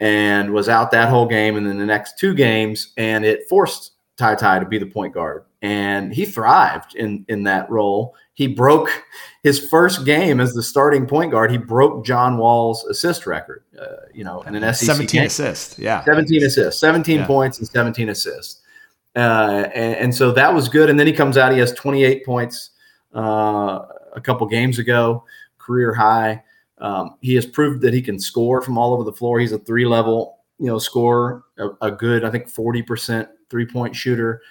[0.00, 3.92] and was out that whole game and then the next two games, and it forced
[4.16, 8.14] Ty Ty to be the point guard, and he thrived in in that role.
[8.38, 8.88] He broke
[9.42, 11.50] his first game as the starting point guard.
[11.50, 15.26] He broke John Wall's assist record, uh, you know, in an SEC 17 game.
[15.26, 17.26] assists, yeah, 17 assists, 17 yeah.
[17.26, 18.60] points and 17 assists,
[19.16, 20.88] uh, and, and, so that was good.
[20.88, 22.70] And then he comes out, he has 28 points
[23.12, 23.80] uh,
[24.14, 25.24] a couple games ago,
[25.58, 26.40] career high.
[26.80, 29.40] Um, he has proved that he can score from all over the floor.
[29.40, 33.96] He's a three level, you know, scorer, a, a good, I think, 40% three point
[33.96, 34.42] shooter.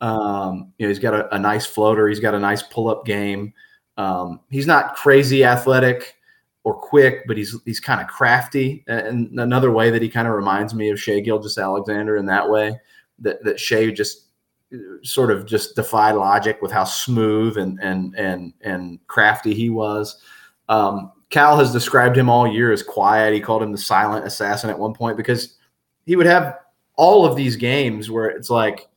[0.00, 2.08] Um, you know, he's got a, a, nice floater.
[2.08, 3.52] He's got a nice pull up game.
[3.96, 6.16] Um, he's not crazy athletic
[6.64, 8.84] or quick, but he's he's kind of crafty.
[8.88, 12.78] And another way that he kind of reminds me of Shai Gilgeous-Alexander in that way
[13.20, 14.26] that that Shai just
[14.74, 19.70] uh, sort of just defied logic with how smooth and and and and crafty he
[19.70, 20.20] was.
[20.68, 23.32] Um, Cal has described him all year as quiet.
[23.32, 25.56] He called him the silent assassin at one point because
[26.04, 26.58] he would have
[26.96, 28.88] all of these games where it's like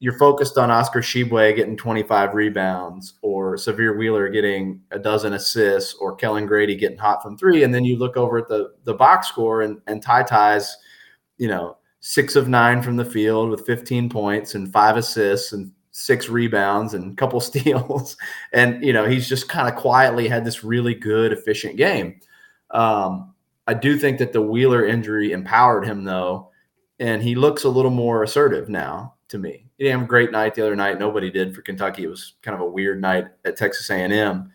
[0.00, 5.94] you're focused on Oscar Tshiebwe getting 25 rebounds or Sahvir Wheeler getting a dozen assists
[5.94, 7.64] or Kellan Grady getting hot from three.
[7.64, 10.76] And then you look over at the, the box score and, and Ty Ty's,
[11.36, 15.72] you know, six of nine from the field with 15 points and five assists and
[15.90, 18.16] six rebounds and a couple steals.
[18.52, 22.20] and, you know, he's just kind of quietly had this really good, efficient game.
[22.70, 23.34] Um,
[23.66, 26.50] I do think that the Wheeler injury empowered him, though,
[27.00, 29.67] and he looks a little more assertive now to me.
[29.78, 30.98] He didn't have a great night the other night.
[30.98, 32.04] Nobody did for Kentucky.
[32.04, 34.50] It was kind of a weird night at Texas A&M.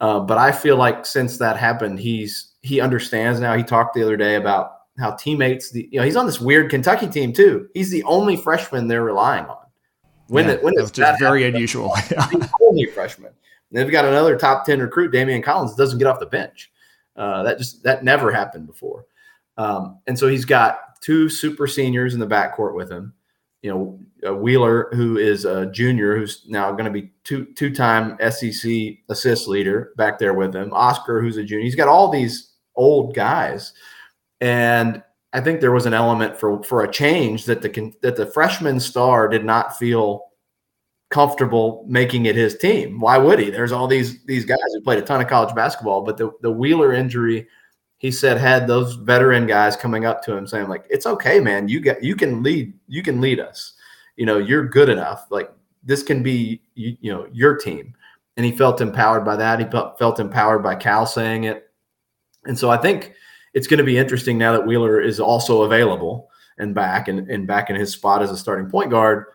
[0.00, 3.54] Uh, but I feel like since that happened, he's he understands now.
[3.56, 6.70] He talked the other day about how teammates, the, you know, he's on this weird
[6.70, 7.68] Kentucky team too.
[7.74, 9.58] He's the only freshman they're relying on.
[10.28, 11.90] When yeah, it, when it's just very happen, unusual.
[12.08, 13.32] the only freshman.
[13.70, 16.72] And they've got another top ten recruit, Daimion Collins, doesn't get off the bench.
[17.14, 19.04] Uh, that just that never happened before.
[19.58, 23.12] Um, and so he's got two super seniors in the backcourt with him.
[23.62, 27.74] You know, uh, Wheeler, who is a junior, who's now going to be two two
[27.74, 28.72] time SEC
[29.08, 30.72] assist leader back there with him.
[30.72, 31.64] Oscar, who's a junior.
[31.64, 33.72] He's got all these old guys,
[34.40, 38.26] and I think there was an element for for a change that the that the
[38.26, 40.24] freshman star did not feel
[41.10, 42.98] comfortable making it his team.
[42.98, 43.50] Why would he?
[43.50, 46.50] There's all these these guys who played a ton of college basketball, but the the
[46.50, 47.46] Wheeler injury
[48.02, 51.68] he said had those veteran guys coming up to him saying like it's okay man.
[51.68, 53.74] You get you can lead you can lead us.
[54.16, 55.28] You know you're good enough.
[55.30, 55.50] Like
[55.84, 57.94] this can be you, you know your team.
[58.36, 59.60] And he felt empowered by that.
[59.60, 61.70] He felt, empowered by cal saying it.
[62.44, 63.12] And so i think
[63.54, 67.46] it's going to be interesting now that wheeler is also available and back and, and
[67.46, 69.26] back in his spot as a starting point guard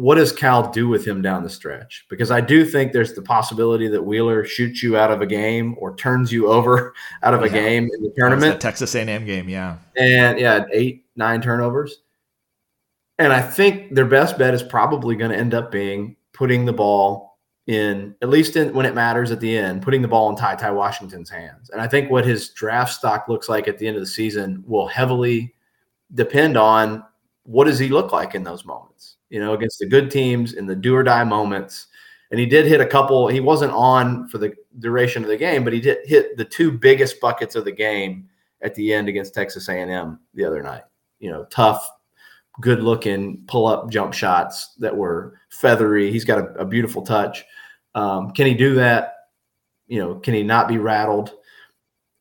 [0.00, 2.06] what does Cal do with him down the stretch?
[2.08, 5.74] Because I do think there's the possibility that Wheeler shoots you out of a game
[5.76, 7.46] or turns you over out of yeah.
[7.48, 8.62] a game in the tournament.
[8.62, 11.98] Texas A&M game, yeah, and yeah, eight nine turnovers.
[13.18, 16.72] And I think their best bet is probably going to end up being putting the
[16.72, 20.36] ball in, at least in, when it matters at the end, putting the ball in
[20.36, 21.68] Ty Ty Washington's hands.
[21.68, 24.64] And I think what his draft stock looks like at the end of the season
[24.66, 25.52] will heavily
[26.14, 27.04] depend on
[27.42, 30.66] what does he look like in those moments you know, against the good teams in
[30.66, 31.86] the do or die moments.
[32.30, 33.26] And he did hit a couple.
[33.28, 36.70] He wasn't on for the duration of the game, but he did hit the two
[36.70, 38.28] biggest buckets of the game
[38.60, 40.82] at the end against Texas A&M the other night.
[41.18, 41.88] You know, tough,
[42.60, 46.12] good looking pull up jump shots that were feathery.
[46.12, 47.44] He's got a, a beautiful touch.
[47.94, 49.14] Um, can he do that?
[49.88, 51.32] You know, can he not be rattled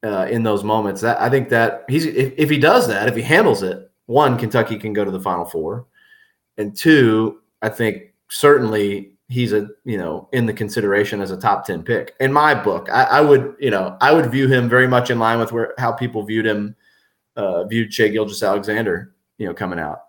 [0.03, 1.01] uh, in those moments?
[1.01, 4.37] That I think that he's if, if he does that, if he handles it, one
[4.37, 5.85] Kentucky can go to the Final Four
[6.59, 11.65] and two, I think certainly he's a you know in the consideration as a top
[11.65, 12.15] 10 pick.
[12.19, 15.19] In my book I, I, would you know i would view him very much in
[15.19, 16.75] line with where how people viewed him
[17.35, 20.01] uh viewed Shai Gilgeous-Alexander you know coming out.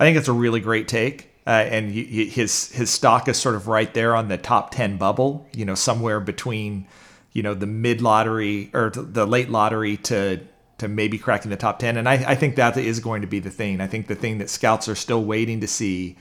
[0.00, 1.30] I think it's a really great take.
[1.46, 5.46] Uh, and his his stock is sort of right there on the top 10 bubble
[5.54, 6.86] you know somewhere between
[7.32, 10.40] you know the mid lottery or the late lottery to
[10.78, 11.96] to maybe cracking the top 10.
[11.96, 13.80] And I, I think that is going to be the thing.
[13.80, 16.16] I think the thing that scouts are still waiting to see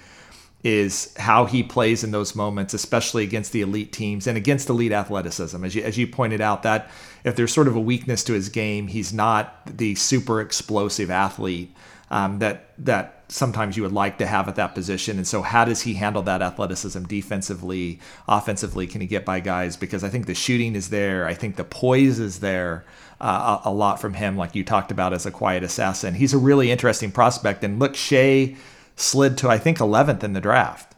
[0.64, 4.92] is how he plays in those moments, especially against the elite teams and against elite
[4.92, 5.64] athleticism.
[5.64, 6.90] As you, as you pointed out, that
[7.24, 11.74] if there's sort of a weakness to his game, he's not the super explosive athlete
[12.10, 15.18] um, that that sometimes you would like to have at that position.
[15.18, 18.88] And so, how does he handle that athleticism defensively, offensively?
[18.88, 19.76] Can he get by guys?
[19.76, 21.26] Because I think the shooting is there.
[21.28, 22.86] I think the poise is there
[23.20, 26.14] uh, a, lot from him, like you talked about as a quiet assassin.
[26.14, 27.64] He's a really interesting prospect.
[27.64, 28.56] And look, Shai
[28.96, 30.94] slid to I think 11th in the draft.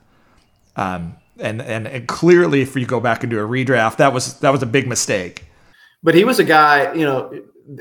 [0.76, 4.40] Um, and, and and clearly, if you go back and do a redraft, that was
[4.40, 5.46] that was a big mistake.
[6.04, 7.34] But he was a guy, you know,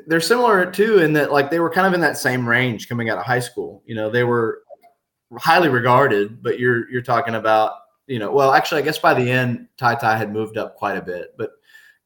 [0.06, 3.10] they're similar too in that like they were kind of in that same range coming
[3.10, 3.82] out of high school.
[3.86, 4.62] You know, they were
[5.38, 7.72] highly regarded, but you're you're talking about
[8.08, 10.96] you know, well, actually, I guess by the end, Ty Ty had moved up quite
[10.96, 11.52] a bit, but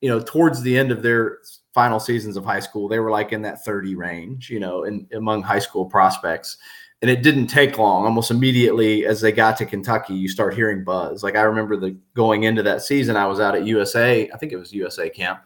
[0.01, 1.39] you know, towards the end of their
[1.73, 5.07] final seasons of high school, they were like in that 30 range, you know, in
[5.15, 6.59] among high school prospects.
[7.01, 8.05] And it didn't take long.
[8.05, 11.25] Almost immediately as they got to Kentucky, you start hearing buzz.
[11.25, 14.53] Like I remember the going into that season, I was out at USA, I think
[14.53, 15.41] it was USA camp,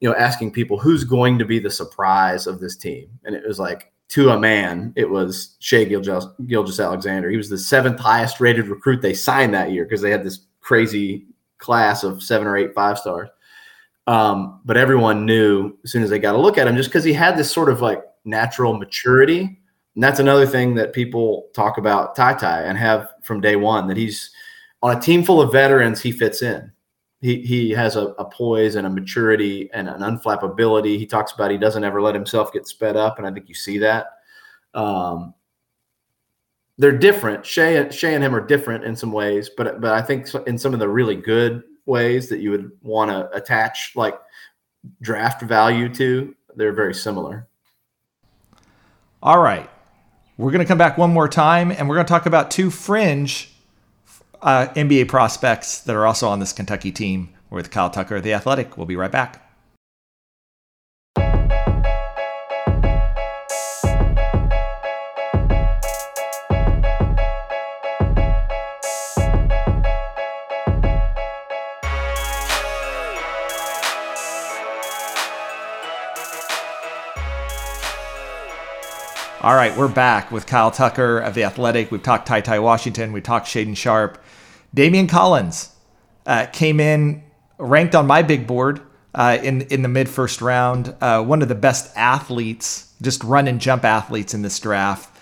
[0.00, 3.08] you know, asking people who's going to be the surprise of this team.
[3.24, 7.30] And it was like to a man, it was Shai Gilgeous, Gilgeous Alexander.
[7.30, 10.40] He was the seventh highest rated recruit they signed that year because they had this
[10.60, 11.26] crazy
[11.58, 13.30] class of seven or eight five stars.
[14.06, 17.04] Um, but everyone knew as soon as they got a look at him, just because
[17.04, 19.60] he had this sort of like natural maturity.
[19.94, 23.86] And that's another thing that people talk about Ty Ty and have from day one
[23.88, 24.30] that he's
[24.82, 26.70] on a team full of veterans, he fits in.
[27.22, 30.98] He, he has a, a poise and a maturity and an unflappability.
[30.98, 33.16] He talks about he doesn't ever let himself get sped up.
[33.16, 34.08] And I think you see that.
[34.74, 35.32] Um,
[36.76, 37.46] they're different.
[37.46, 40.74] Shai, Shai and him are different in some ways, but but I think in some
[40.74, 44.18] of the really good ways that you would want to attach like
[45.00, 47.48] draft value to, they're very similar.
[49.22, 49.70] All right.
[50.36, 52.70] We're going to come back one more time and we're going to talk about two
[52.70, 53.52] fringe
[54.42, 58.76] uh, NBA prospects that are also on this Kentucky team with Kyle Tucker, the athletic.
[58.76, 59.43] We'll be right back.
[79.44, 81.90] All right, we're back with Kyle Tucker of The Athletic.
[81.90, 83.12] We've talked Ty Ty Washington.
[83.12, 84.16] We talked Shaedon Sharpe.
[84.74, 85.68] Daimion Collins
[86.24, 87.22] uh, came in
[87.58, 88.80] ranked on my big board
[89.14, 90.94] uh, in in the mid first round.
[90.98, 95.14] Uh, one of the best athletes, just run and jump athletes in this draft,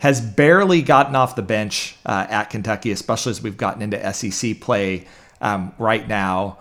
[0.00, 4.60] has barely gotten off the bench uh, at Kentucky, especially as we've gotten into SEC
[4.60, 5.06] play
[5.40, 6.58] um, right now.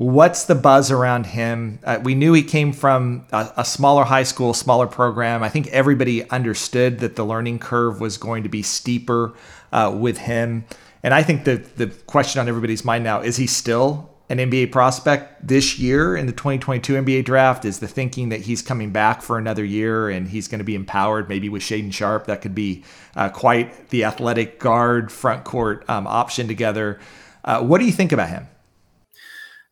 [0.00, 1.78] What's the buzz around him?
[1.84, 5.42] Uh, we knew he came from a, a, smaller high school, smaller program.
[5.42, 9.34] I think everybody understood that the learning curve was going to be steeper
[9.72, 10.64] uh, with him.
[11.02, 14.72] And I think that the question on everybody's mind now is he still an NBA
[14.72, 17.66] prospect this year in the 2022 NBA draft?
[17.66, 20.76] Is the thinking that he's coming back for another year and he's going to be
[20.76, 22.24] empowered maybe with Shaedon Sharpe?
[22.24, 22.84] That could be
[23.16, 26.98] uh, quite the athletic guard front court um, option together.
[27.44, 28.48] Uh, what do you think about him?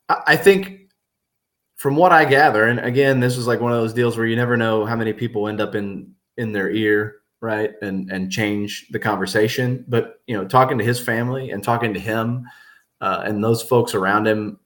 [0.08, 0.90] I think
[1.76, 4.36] from what I gather, and again, this is like one of those deals where you
[4.36, 7.72] never know how many people end up in in their ear, right?
[7.82, 9.84] And and change the conversation.
[9.88, 12.44] But you know, talking to his family and talking to him
[13.00, 14.58] uh, and those folks around him,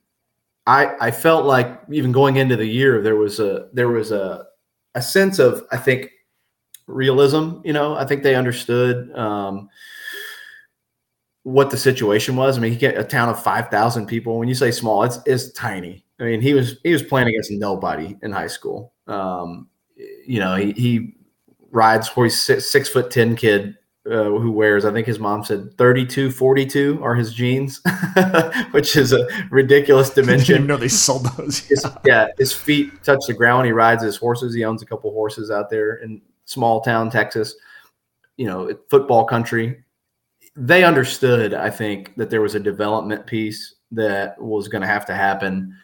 [0.67, 4.47] I I felt like even going into the year there was a there was a
[4.95, 6.11] a sense of I think
[6.87, 7.61] realism.
[7.65, 9.13] You know, I think they understood.
[9.17, 9.69] Um,
[11.45, 12.57] what the situation was.
[12.57, 14.39] I mean, he get a town of five thousand people.
[14.39, 16.05] When you say small, it's it's tiny.
[16.21, 18.93] I mean, he was he was playing against nobody in high school.
[19.07, 21.15] Um, you know, he, he
[21.71, 23.77] rides he's six, six foot ten kid
[24.07, 27.81] uh, who wears I think his mom said 32 42 are his jeans,
[28.73, 30.67] which is a ridiculous dimension.
[30.67, 31.63] Know they sold those.
[31.63, 31.69] Yeah.
[31.69, 33.67] His, yeah, his feet touch the ground.
[33.67, 34.55] He rides his horses.
[34.55, 37.55] He owns a couple horses out there in small town Texas.
[38.37, 39.85] You know, football country
[40.55, 45.07] they understood, I think, that there was a development piece that was going to have
[45.07, 45.77] to happen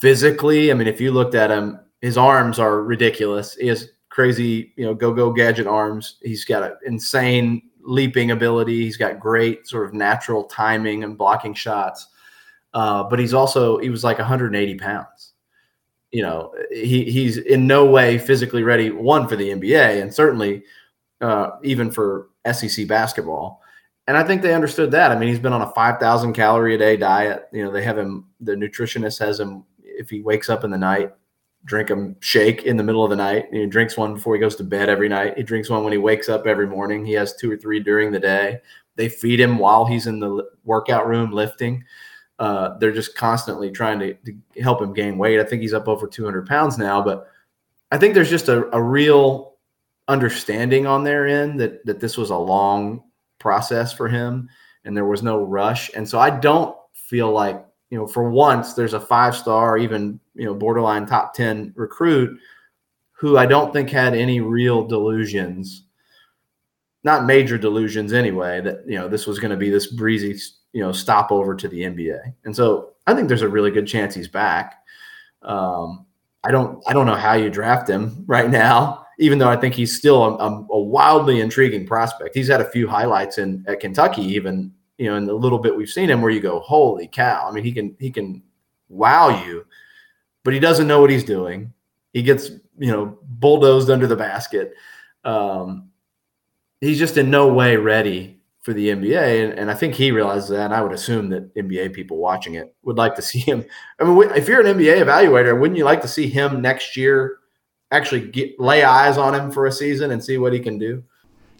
[0.00, 0.70] physically.
[0.70, 3.54] I mean, if you looked at him, his arms are ridiculous.
[3.54, 6.16] He has crazy, you know, go go gadget arms.
[6.22, 8.84] He's got an insane leaping ability.
[8.84, 12.08] He's got great sort of natural timing and blocking shots.
[12.72, 15.32] Uh, but he's also he was like 180 pounds.
[16.10, 18.90] You know, he he's in no way physically ready.
[18.90, 20.64] One for the NBA, and certainly
[21.20, 23.59] uh, even for SEC basketball.
[24.10, 25.12] And I think they understood that.
[25.12, 27.46] I mean, he's been on a 5,000 calorie a day diet.
[27.52, 30.78] You know, they have him, the nutritionist has him, if he wakes up in the
[30.78, 31.12] night,
[31.64, 33.46] drink a shake in the middle of the night.
[33.52, 35.36] He drinks one before he goes to bed every night.
[35.36, 37.06] He drinks one when he wakes up every morning.
[37.06, 38.58] He has two or three during the day.
[38.96, 41.84] They feed him while he's in the workout room lifting.
[42.40, 45.38] Uh, they're just constantly trying to, to, help him gain weight.
[45.38, 47.28] I think he's up over 200 pounds now, but
[47.92, 49.54] I think there's just a, a real
[50.08, 53.04] understanding on their end that that this was a long
[53.40, 54.48] process for him
[54.84, 55.90] and there was no rush.
[55.94, 60.20] And so I don't feel like, you know, for once there's a five star, even,
[60.34, 62.38] you know, borderline top 10 recruit
[63.12, 65.84] who I don't think had any real delusions,
[67.02, 70.40] not major delusions anyway, that, you know, this was going to be this breezy,
[70.72, 72.20] you know, stopover to the NBA.
[72.44, 74.76] And so I think there's a really good chance he's back.
[75.42, 76.06] Um,
[76.44, 79.74] I don't I don't know how you draft him right now, even though I think
[79.74, 82.34] he's still a, a, wildly intriguing prospect.
[82.34, 85.76] He's had a few highlights in at Kentucky, even you know, in the little bit
[85.76, 87.46] we've seen him, where you go, holy cow!
[87.46, 88.42] I mean, he can he can
[88.88, 89.66] wow you,
[90.42, 91.72] but he doesn't know what he's doing.
[92.12, 92.48] He gets
[92.78, 94.72] you know bulldozed under the basket.
[95.24, 95.90] Um,
[96.80, 100.48] he's just in no way ready for the NBA, and, and I think he realizes
[100.48, 100.64] that.
[100.64, 103.66] And I would assume that NBA people watching it would like to see him.
[104.00, 107.39] I mean, if you're an NBA evaluator, wouldn't you like to see him next year
[107.90, 111.02] actually get, lay eyes on him for a season and see what he can do?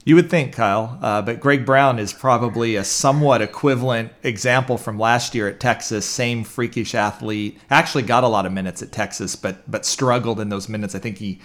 [0.04, 4.98] You would think, Kyle, uh, but Greg Brown is probably a somewhat equivalent example from
[4.98, 6.06] last year at Texas.
[6.06, 7.58] Same freakish athlete.
[7.68, 10.94] Actually, got a lot of minutes at Texas, but but struggled in those minutes.
[10.94, 11.38] I think he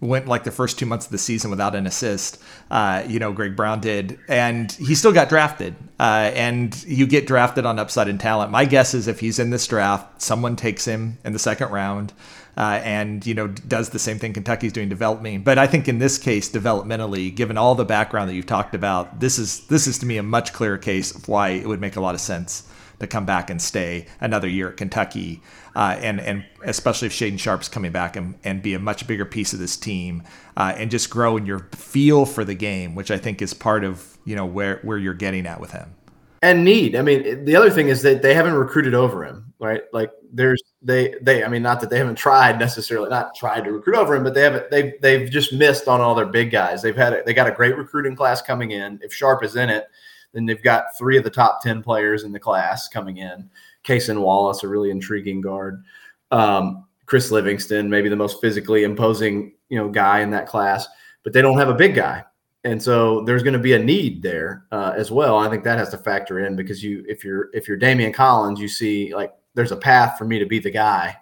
[0.00, 2.42] went like the first two months of the season without an assist.
[2.72, 5.76] Uh, you know, Greg Brown did, and he still got drafted.
[6.00, 8.50] Uh, and you get drafted on upside and talent.
[8.50, 12.12] My guess is if he's in this draft, someone takes him in the second round.
[12.54, 15.44] Uh, and you know does the same thing Kentucky's doing development.
[15.44, 19.20] But I think in this case, developmentally, given all the background that you've talked about,
[19.20, 21.96] this is this is to me a much clearer case of why it would make
[21.96, 25.40] a lot of sense to come back and stay another year at Kentucky
[25.74, 29.24] uh, and and especially if Shaedon Sharpe's coming back and, and be a much bigger
[29.24, 30.22] piece of this team
[30.56, 33.84] uh, and just grow in your feel for the game, which I think is part
[33.84, 35.94] of you know where where you're getting at with him.
[36.42, 36.96] And need.
[36.96, 39.82] I mean, the other thing is that they haven't recruited over him, right?
[39.92, 41.44] Like there's they they.
[41.44, 44.34] I mean, not that they haven't tried necessarily, not tried to recruit over him, but
[44.34, 44.68] they haven't.
[44.68, 46.82] They they've just missed on all their big guys.
[46.82, 48.98] They've had a, they got a great recruiting class coming in.
[49.02, 49.86] If Sharpe is in it,
[50.32, 53.48] then they've got three of the top ten players in the class coming in.
[53.84, 55.84] Cason Wallace, a really intriguing guard.
[56.32, 60.88] Um, Chris Livingston, maybe the most physically imposing you know guy in that class,
[61.22, 62.24] but they don't have a big guy,
[62.64, 65.38] and so there's going to be a need there uh, as well.
[65.38, 68.60] I think that has to factor in because you if you're if you're Daimion Collins,
[68.60, 71.16] you see like there's a path for me to be the guy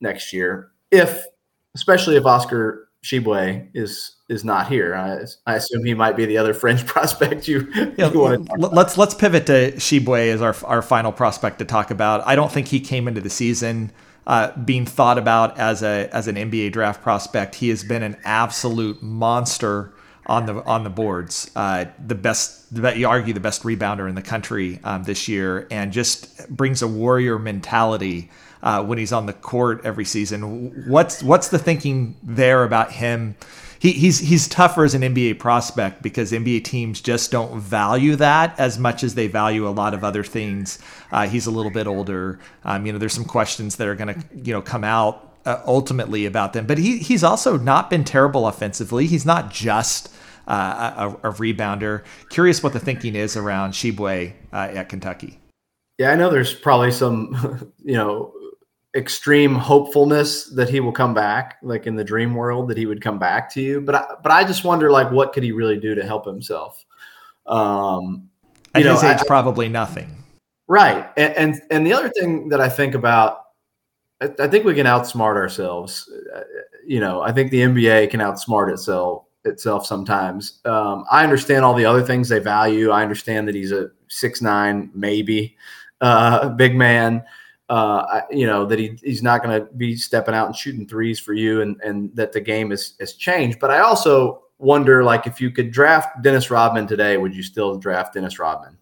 [0.00, 1.24] next year if
[1.74, 4.94] especially if Oscar Tshiebwe is is not here.
[4.94, 7.68] I, I, assume he might be the other French prospect you,
[7.98, 12.26] yeah, you Let's let's pivot to Tshiebwe as our our final prospect to talk about.
[12.26, 13.92] I don't think he came into the season
[14.26, 17.56] uh, being thought about as a as an NBA draft prospect.
[17.56, 19.92] He has been an absolute monster
[20.26, 21.50] on the on the boards.
[21.54, 25.92] Uh, the best, you argue, the best rebounder in the country um, this year, and
[25.92, 28.30] just brings a warrior mentality
[28.62, 30.88] uh, when he's on the court every season.
[30.88, 33.36] What's what's the thinking there about him?
[33.78, 38.58] He, he's he's tougher as an NBA prospect because NBA teams just don't value that
[38.58, 40.78] as much as they value a lot of other things.
[41.12, 42.38] Uh, he's a little bit older.
[42.64, 45.60] Um, you know, there's some questions that are going to you know come out uh,
[45.66, 49.06] ultimately about them, but he he's also not been terrible offensively.
[49.06, 50.13] He's not just
[50.46, 52.04] uh, a, a, rebounder.
[52.30, 55.38] Curious what the thinking is around Tshiebwe uh, at Kentucky.
[55.98, 58.32] Yeah, I know there's probably some, you know,
[58.96, 63.02] extreme hopefulness that he will come back, like in the dream world that he would
[63.02, 63.80] come back to you.
[63.80, 66.84] But I, but I just wonder, like, what could he really do to help himself?
[67.46, 68.28] Um,
[68.74, 70.14] you At know, his age, I, probably nothing.
[70.66, 73.40] Right, and, and and the other thing that I think about,
[74.20, 76.10] I, I think we can outsmart ourselves.
[76.34, 76.40] Uh,
[76.86, 80.60] you know, I think the NBA can outsmart itself itself sometimes.
[80.64, 82.90] Um, I understand all the other things they value.
[82.90, 85.56] I understand that he's a six nine, maybe
[86.00, 87.24] uh, big man
[87.68, 91.18] uh, you know that he, he's not going to be stepping out and shooting threes
[91.18, 93.58] for you, and and that the game is has changed.
[93.58, 97.76] But I also wonder, like, if you could draft Dennis Rodman today, would you still
[97.76, 98.76] draft Dennis Rodman?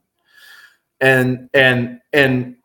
[1.01, 2.57] And and and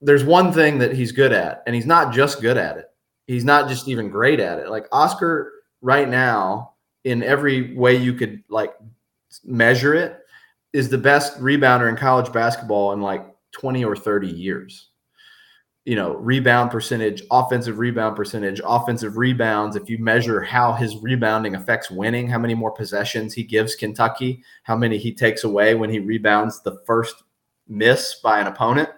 [0.00, 2.86] there's one thing that he's good at, and he's not just good at it.
[3.26, 4.68] He's not just even great at it.
[4.68, 5.52] Like Oscar
[5.82, 6.71] right now,
[7.04, 8.72] in every way you could like
[9.44, 10.18] measure it,
[10.72, 14.90] is the best rebounder in college basketball in like 20 or 30 years
[15.84, 19.74] you know, rebound percentage, offensive rebound percentage, offensive rebounds.
[19.74, 24.44] If you measure how his rebounding affects winning, how many more possessions he gives Kentucky,
[24.62, 27.24] how many he takes away when he rebounds the first
[27.66, 28.90] miss by an opponent.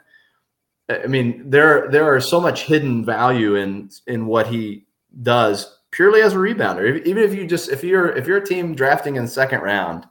[0.91, 4.85] I mean, there there are so much hidden value in in what he
[5.23, 7.05] does purely as a rebounder.
[7.07, 10.07] Even if you just if you're if you're a team drafting in the second round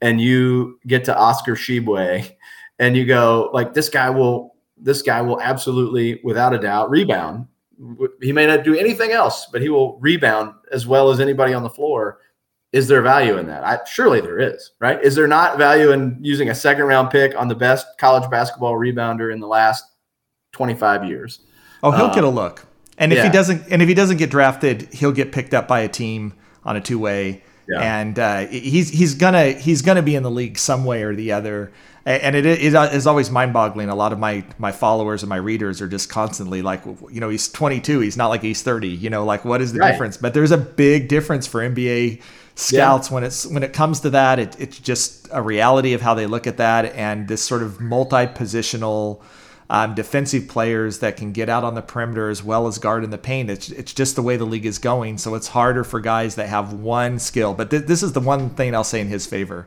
[0.00, 2.28] and you get to Oscar Tshiebwe
[2.78, 7.46] and you go like this guy will this guy will absolutely, without a doubt, rebound.
[8.20, 11.62] He may not do anything else, but he will rebound as well as anybody on
[11.62, 12.18] the floor.
[12.72, 13.64] Is there value in that?
[13.64, 15.00] I, surely there is, right?
[15.02, 18.74] Is there not value in using a second round pick on the best college basketball
[18.74, 19.84] rebounder in the last
[20.52, 21.40] 25 years?
[21.82, 22.66] Oh, he'll um, get a um, look.
[23.02, 23.24] And if yeah.
[23.24, 26.34] he doesn't and if he doesn't get drafted, he'll get picked up by a team
[26.64, 27.80] on a two-way Yeah.
[27.80, 31.32] And uh, he's he's gonna he's gonna be in the league some way or the
[31.32, 31.72] other.
[32.04, 33.88] And it, it is always mind-boggling.
[33.88, 37.28] A lot of my my followers and my readers are just constantly like, you know,
[37.28, 38.00] he's 22.
[38.00, 38.88] He's not like he's 30.
[38.88, 39.92] You know, like what is the right.
[39.92, 40.16] difference?
[40.16, 42.20] But there's a big difference for NBA
[42.56, 43.14] scouts yeah.
[43.14, 44.38] when it's when it comes to that.
[44.40, 47.80] It, it's just a reality of how they look at that, and this sort of
[47.80, 49.22] multi-positional
[49.72, 53.10] um, defensive players that can get out on the perimeter as well as guard in
[53.10, 53.48] the paint.
[53.48, 55.16] It's, it's just the way the league is going.
[55.16, 57.54] So it's harder for guys that have one skill.
[57.54, 59.66] But th- this is the one thing I'll say in his favor.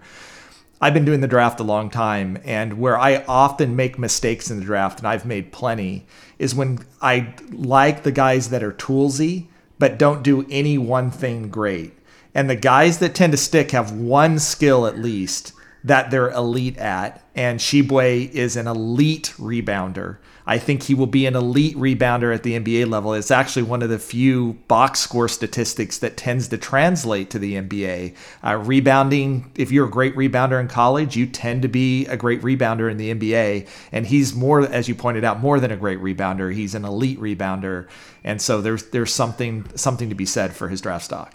[0.80, 4.60] I've been doing the draft a long time, and where I often make mistakes in
[4.60, 6.06] the draft, and I've made plenty,
[6.38, 9.48] is when I like the guys that are toolsy
[9.80, 11.94] but don't do any one thing great.
[12.36, 15.54] And the guys that tend to stick have one skill at least
[15.86, 17.24] that they're elite at.
[17.36, 20.18] And Tshiebwe is an elite rebounder.
[20.48, 23.14] I think he will be an elite rebounder at the NBA level.
[23.14, 27.56] It's actually one of the few box score statistics that tends to translate to the
[27.56, 28.16] NBA.
[28.44, 32.42] Uh, rebounding, if you're a great rebounder in college, you tend to be a great
[32.42, 33.68] rebounder in the NBA.
[33.92, 36.54] And he's more, as you pointed out, more than a great rebounder.
[36.54, 37.88] He's an elite rebounder.
[38.24, 41.34] And so there's there's something something to be said for his draft stock.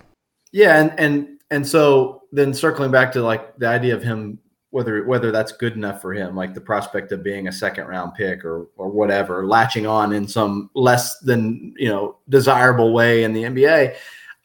[0.53, 4.39] Yeah, and and and so then circling back to like the idea of him
[4.71, 8.15] whether whether that's good enough for him, like the prospect of being a second round
[8.15, 13.33] pick or or whatever, latching on in some less than you know desirable way in
[13.33, 13.97] the NBA.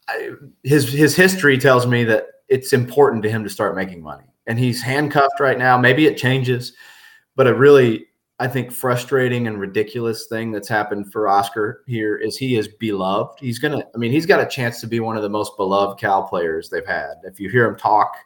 [0.08, 0.30] I,
[0.64, 4.58] his his history tells me that it's important to him to start making money, and
[4.58, 5.78] he's handcuffed right now.
[5.78, 6.72] Maybe it changes,
[7.36, 8.06] but it really
[8.38, 13.40] I think frustrating and ridiculous thing that's happened for Oscar here is he is beloved.
[13.40, 15.98] He's gonna, I mean, he's got a chance to be one of the most beloved
[15.98, 17.14] Cal players they've had.
[17.24, 18.16] If you hear him talk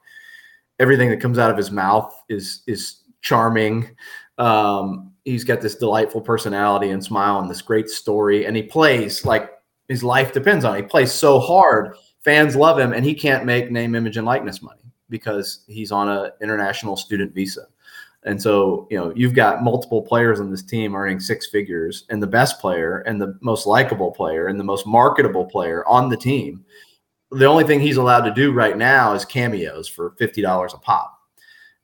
[0.81, 3.95] everything that comes out of his mouth is is charming.
[4.39, 9.25] Um, he's got this delightful personality and smile and this great story, and he plays
[9.25, 9.51] like
[9.89, 10.83] his life depends on it.
[10.83, 11.95] He plays so hard.
[12.25, 16.09] Fans love him, and he can't make name, image, and likeness money because he's on
[16.09, 17.67] an international student visa.
[18.25, 22.23] And so, you know, you've got multiple players on this team earning six figures, and
[22.23, 26.17] the best player and the most likable player and the most marketable player on the
[26.17, 26.65] team
[27.33, 31.17] the only thing he's allowed to do right now is cameos for $50 a pop.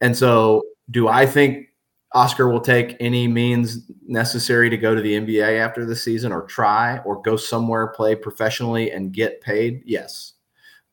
[0.00, 1.68] And so, do I think
[2.12, 6.42] Oscar will take any means necessary to go to the NBA after the season or
[6.42, 9.82] try or go somewhere, play professionally and get paid?
[9.84, 10.34] Yes.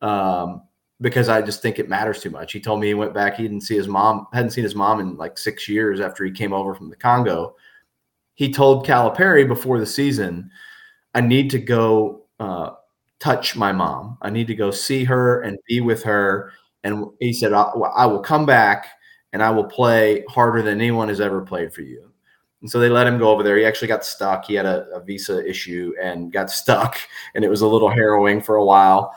[0.01, 0.63] Um,
[1.03, 2.53] because I just think it matters too much.
[2.53, 5.01] He told me he went back, he didn't see his mom, hadn't seen his mom
[5.01, 7.55] in like six years after he came over from the Congo.
[8.35, 10.49] He told Calipari before the season,
[11.13, 12.71] I need to go uh,
[13.19, 14.17] touch my mom.
[14.21, 16.53] I need to go see her and be with her.
[16.85, 18.87] And he said, I, I will come back
[19.33, 22.11] and I will play harder than anyone has ever played for you.
[22.61, 23.57] And so they let him go over there.
[23.57, 24.45] He actually got stuck.
[24.45, 26.97] He had a, a, visa issue and got stuck,
[27.35, 29.13] and it was a little harrowing for a while.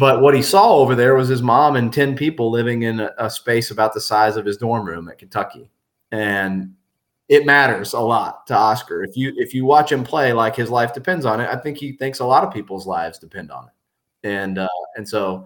[0.00, 3.12] But what he saw over there was his mom and 10 people living in a,
[3.18, 5.70] a space about the size of his dorm room at Kentucky.
[6.10, 6.74] And
[7.28, 9.04] it matters a lot to Oscar.
[9.04, 11.76] If you if you watch him play like his life depends on it, I think
[11.76, 14.26] he thinks a lot of people's lives depend on it.
[14.26, 15.44] And uh, and so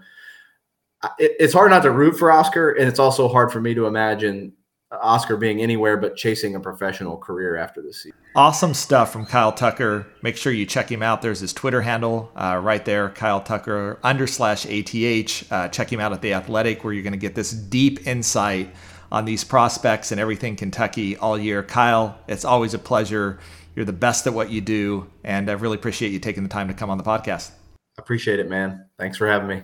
[1.18, 3.88] it, it's hard not to root for Oscar, and it's also hard for me to
[3.88, 4.52] imagine
[5.00, 8.18] Oscar being anywhere but chasing a professional career after this season.
[8.36, 10.06] Awesome stuff from Kyle Tucker.
[10.22, 11.22] Make sure you check him out.
[11.22, 15.52] There's his Twitter handle uh, right there, Kyle Tucker under slash ATH.
[15.52, 18.74] Uh, check him out at The Athletic, where you're going to get this deep insight
[19.12, 21.62] on these prospects and everything Kentucky all year.
[21.62, 23.38] Kyle, it's always a pleasure.
[23.76, 26.68] You're the best at what you do, and I really appreciate you taking the time
[26.68, 27.50] to come on the podcast.
[27.98, 28.86] Appreciate it, man.
[28.98, 29.62] Thanks for having me.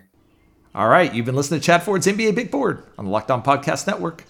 [0.74, 3.42] All right, you've been listening to Chad Ford's NBA Big Board on the Locked On
[3.42, 4.24] Podcast Network.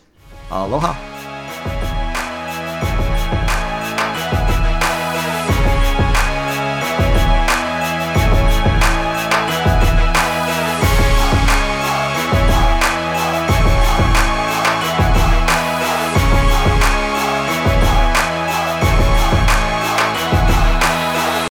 [0.51, 1.99] 阿罗哈。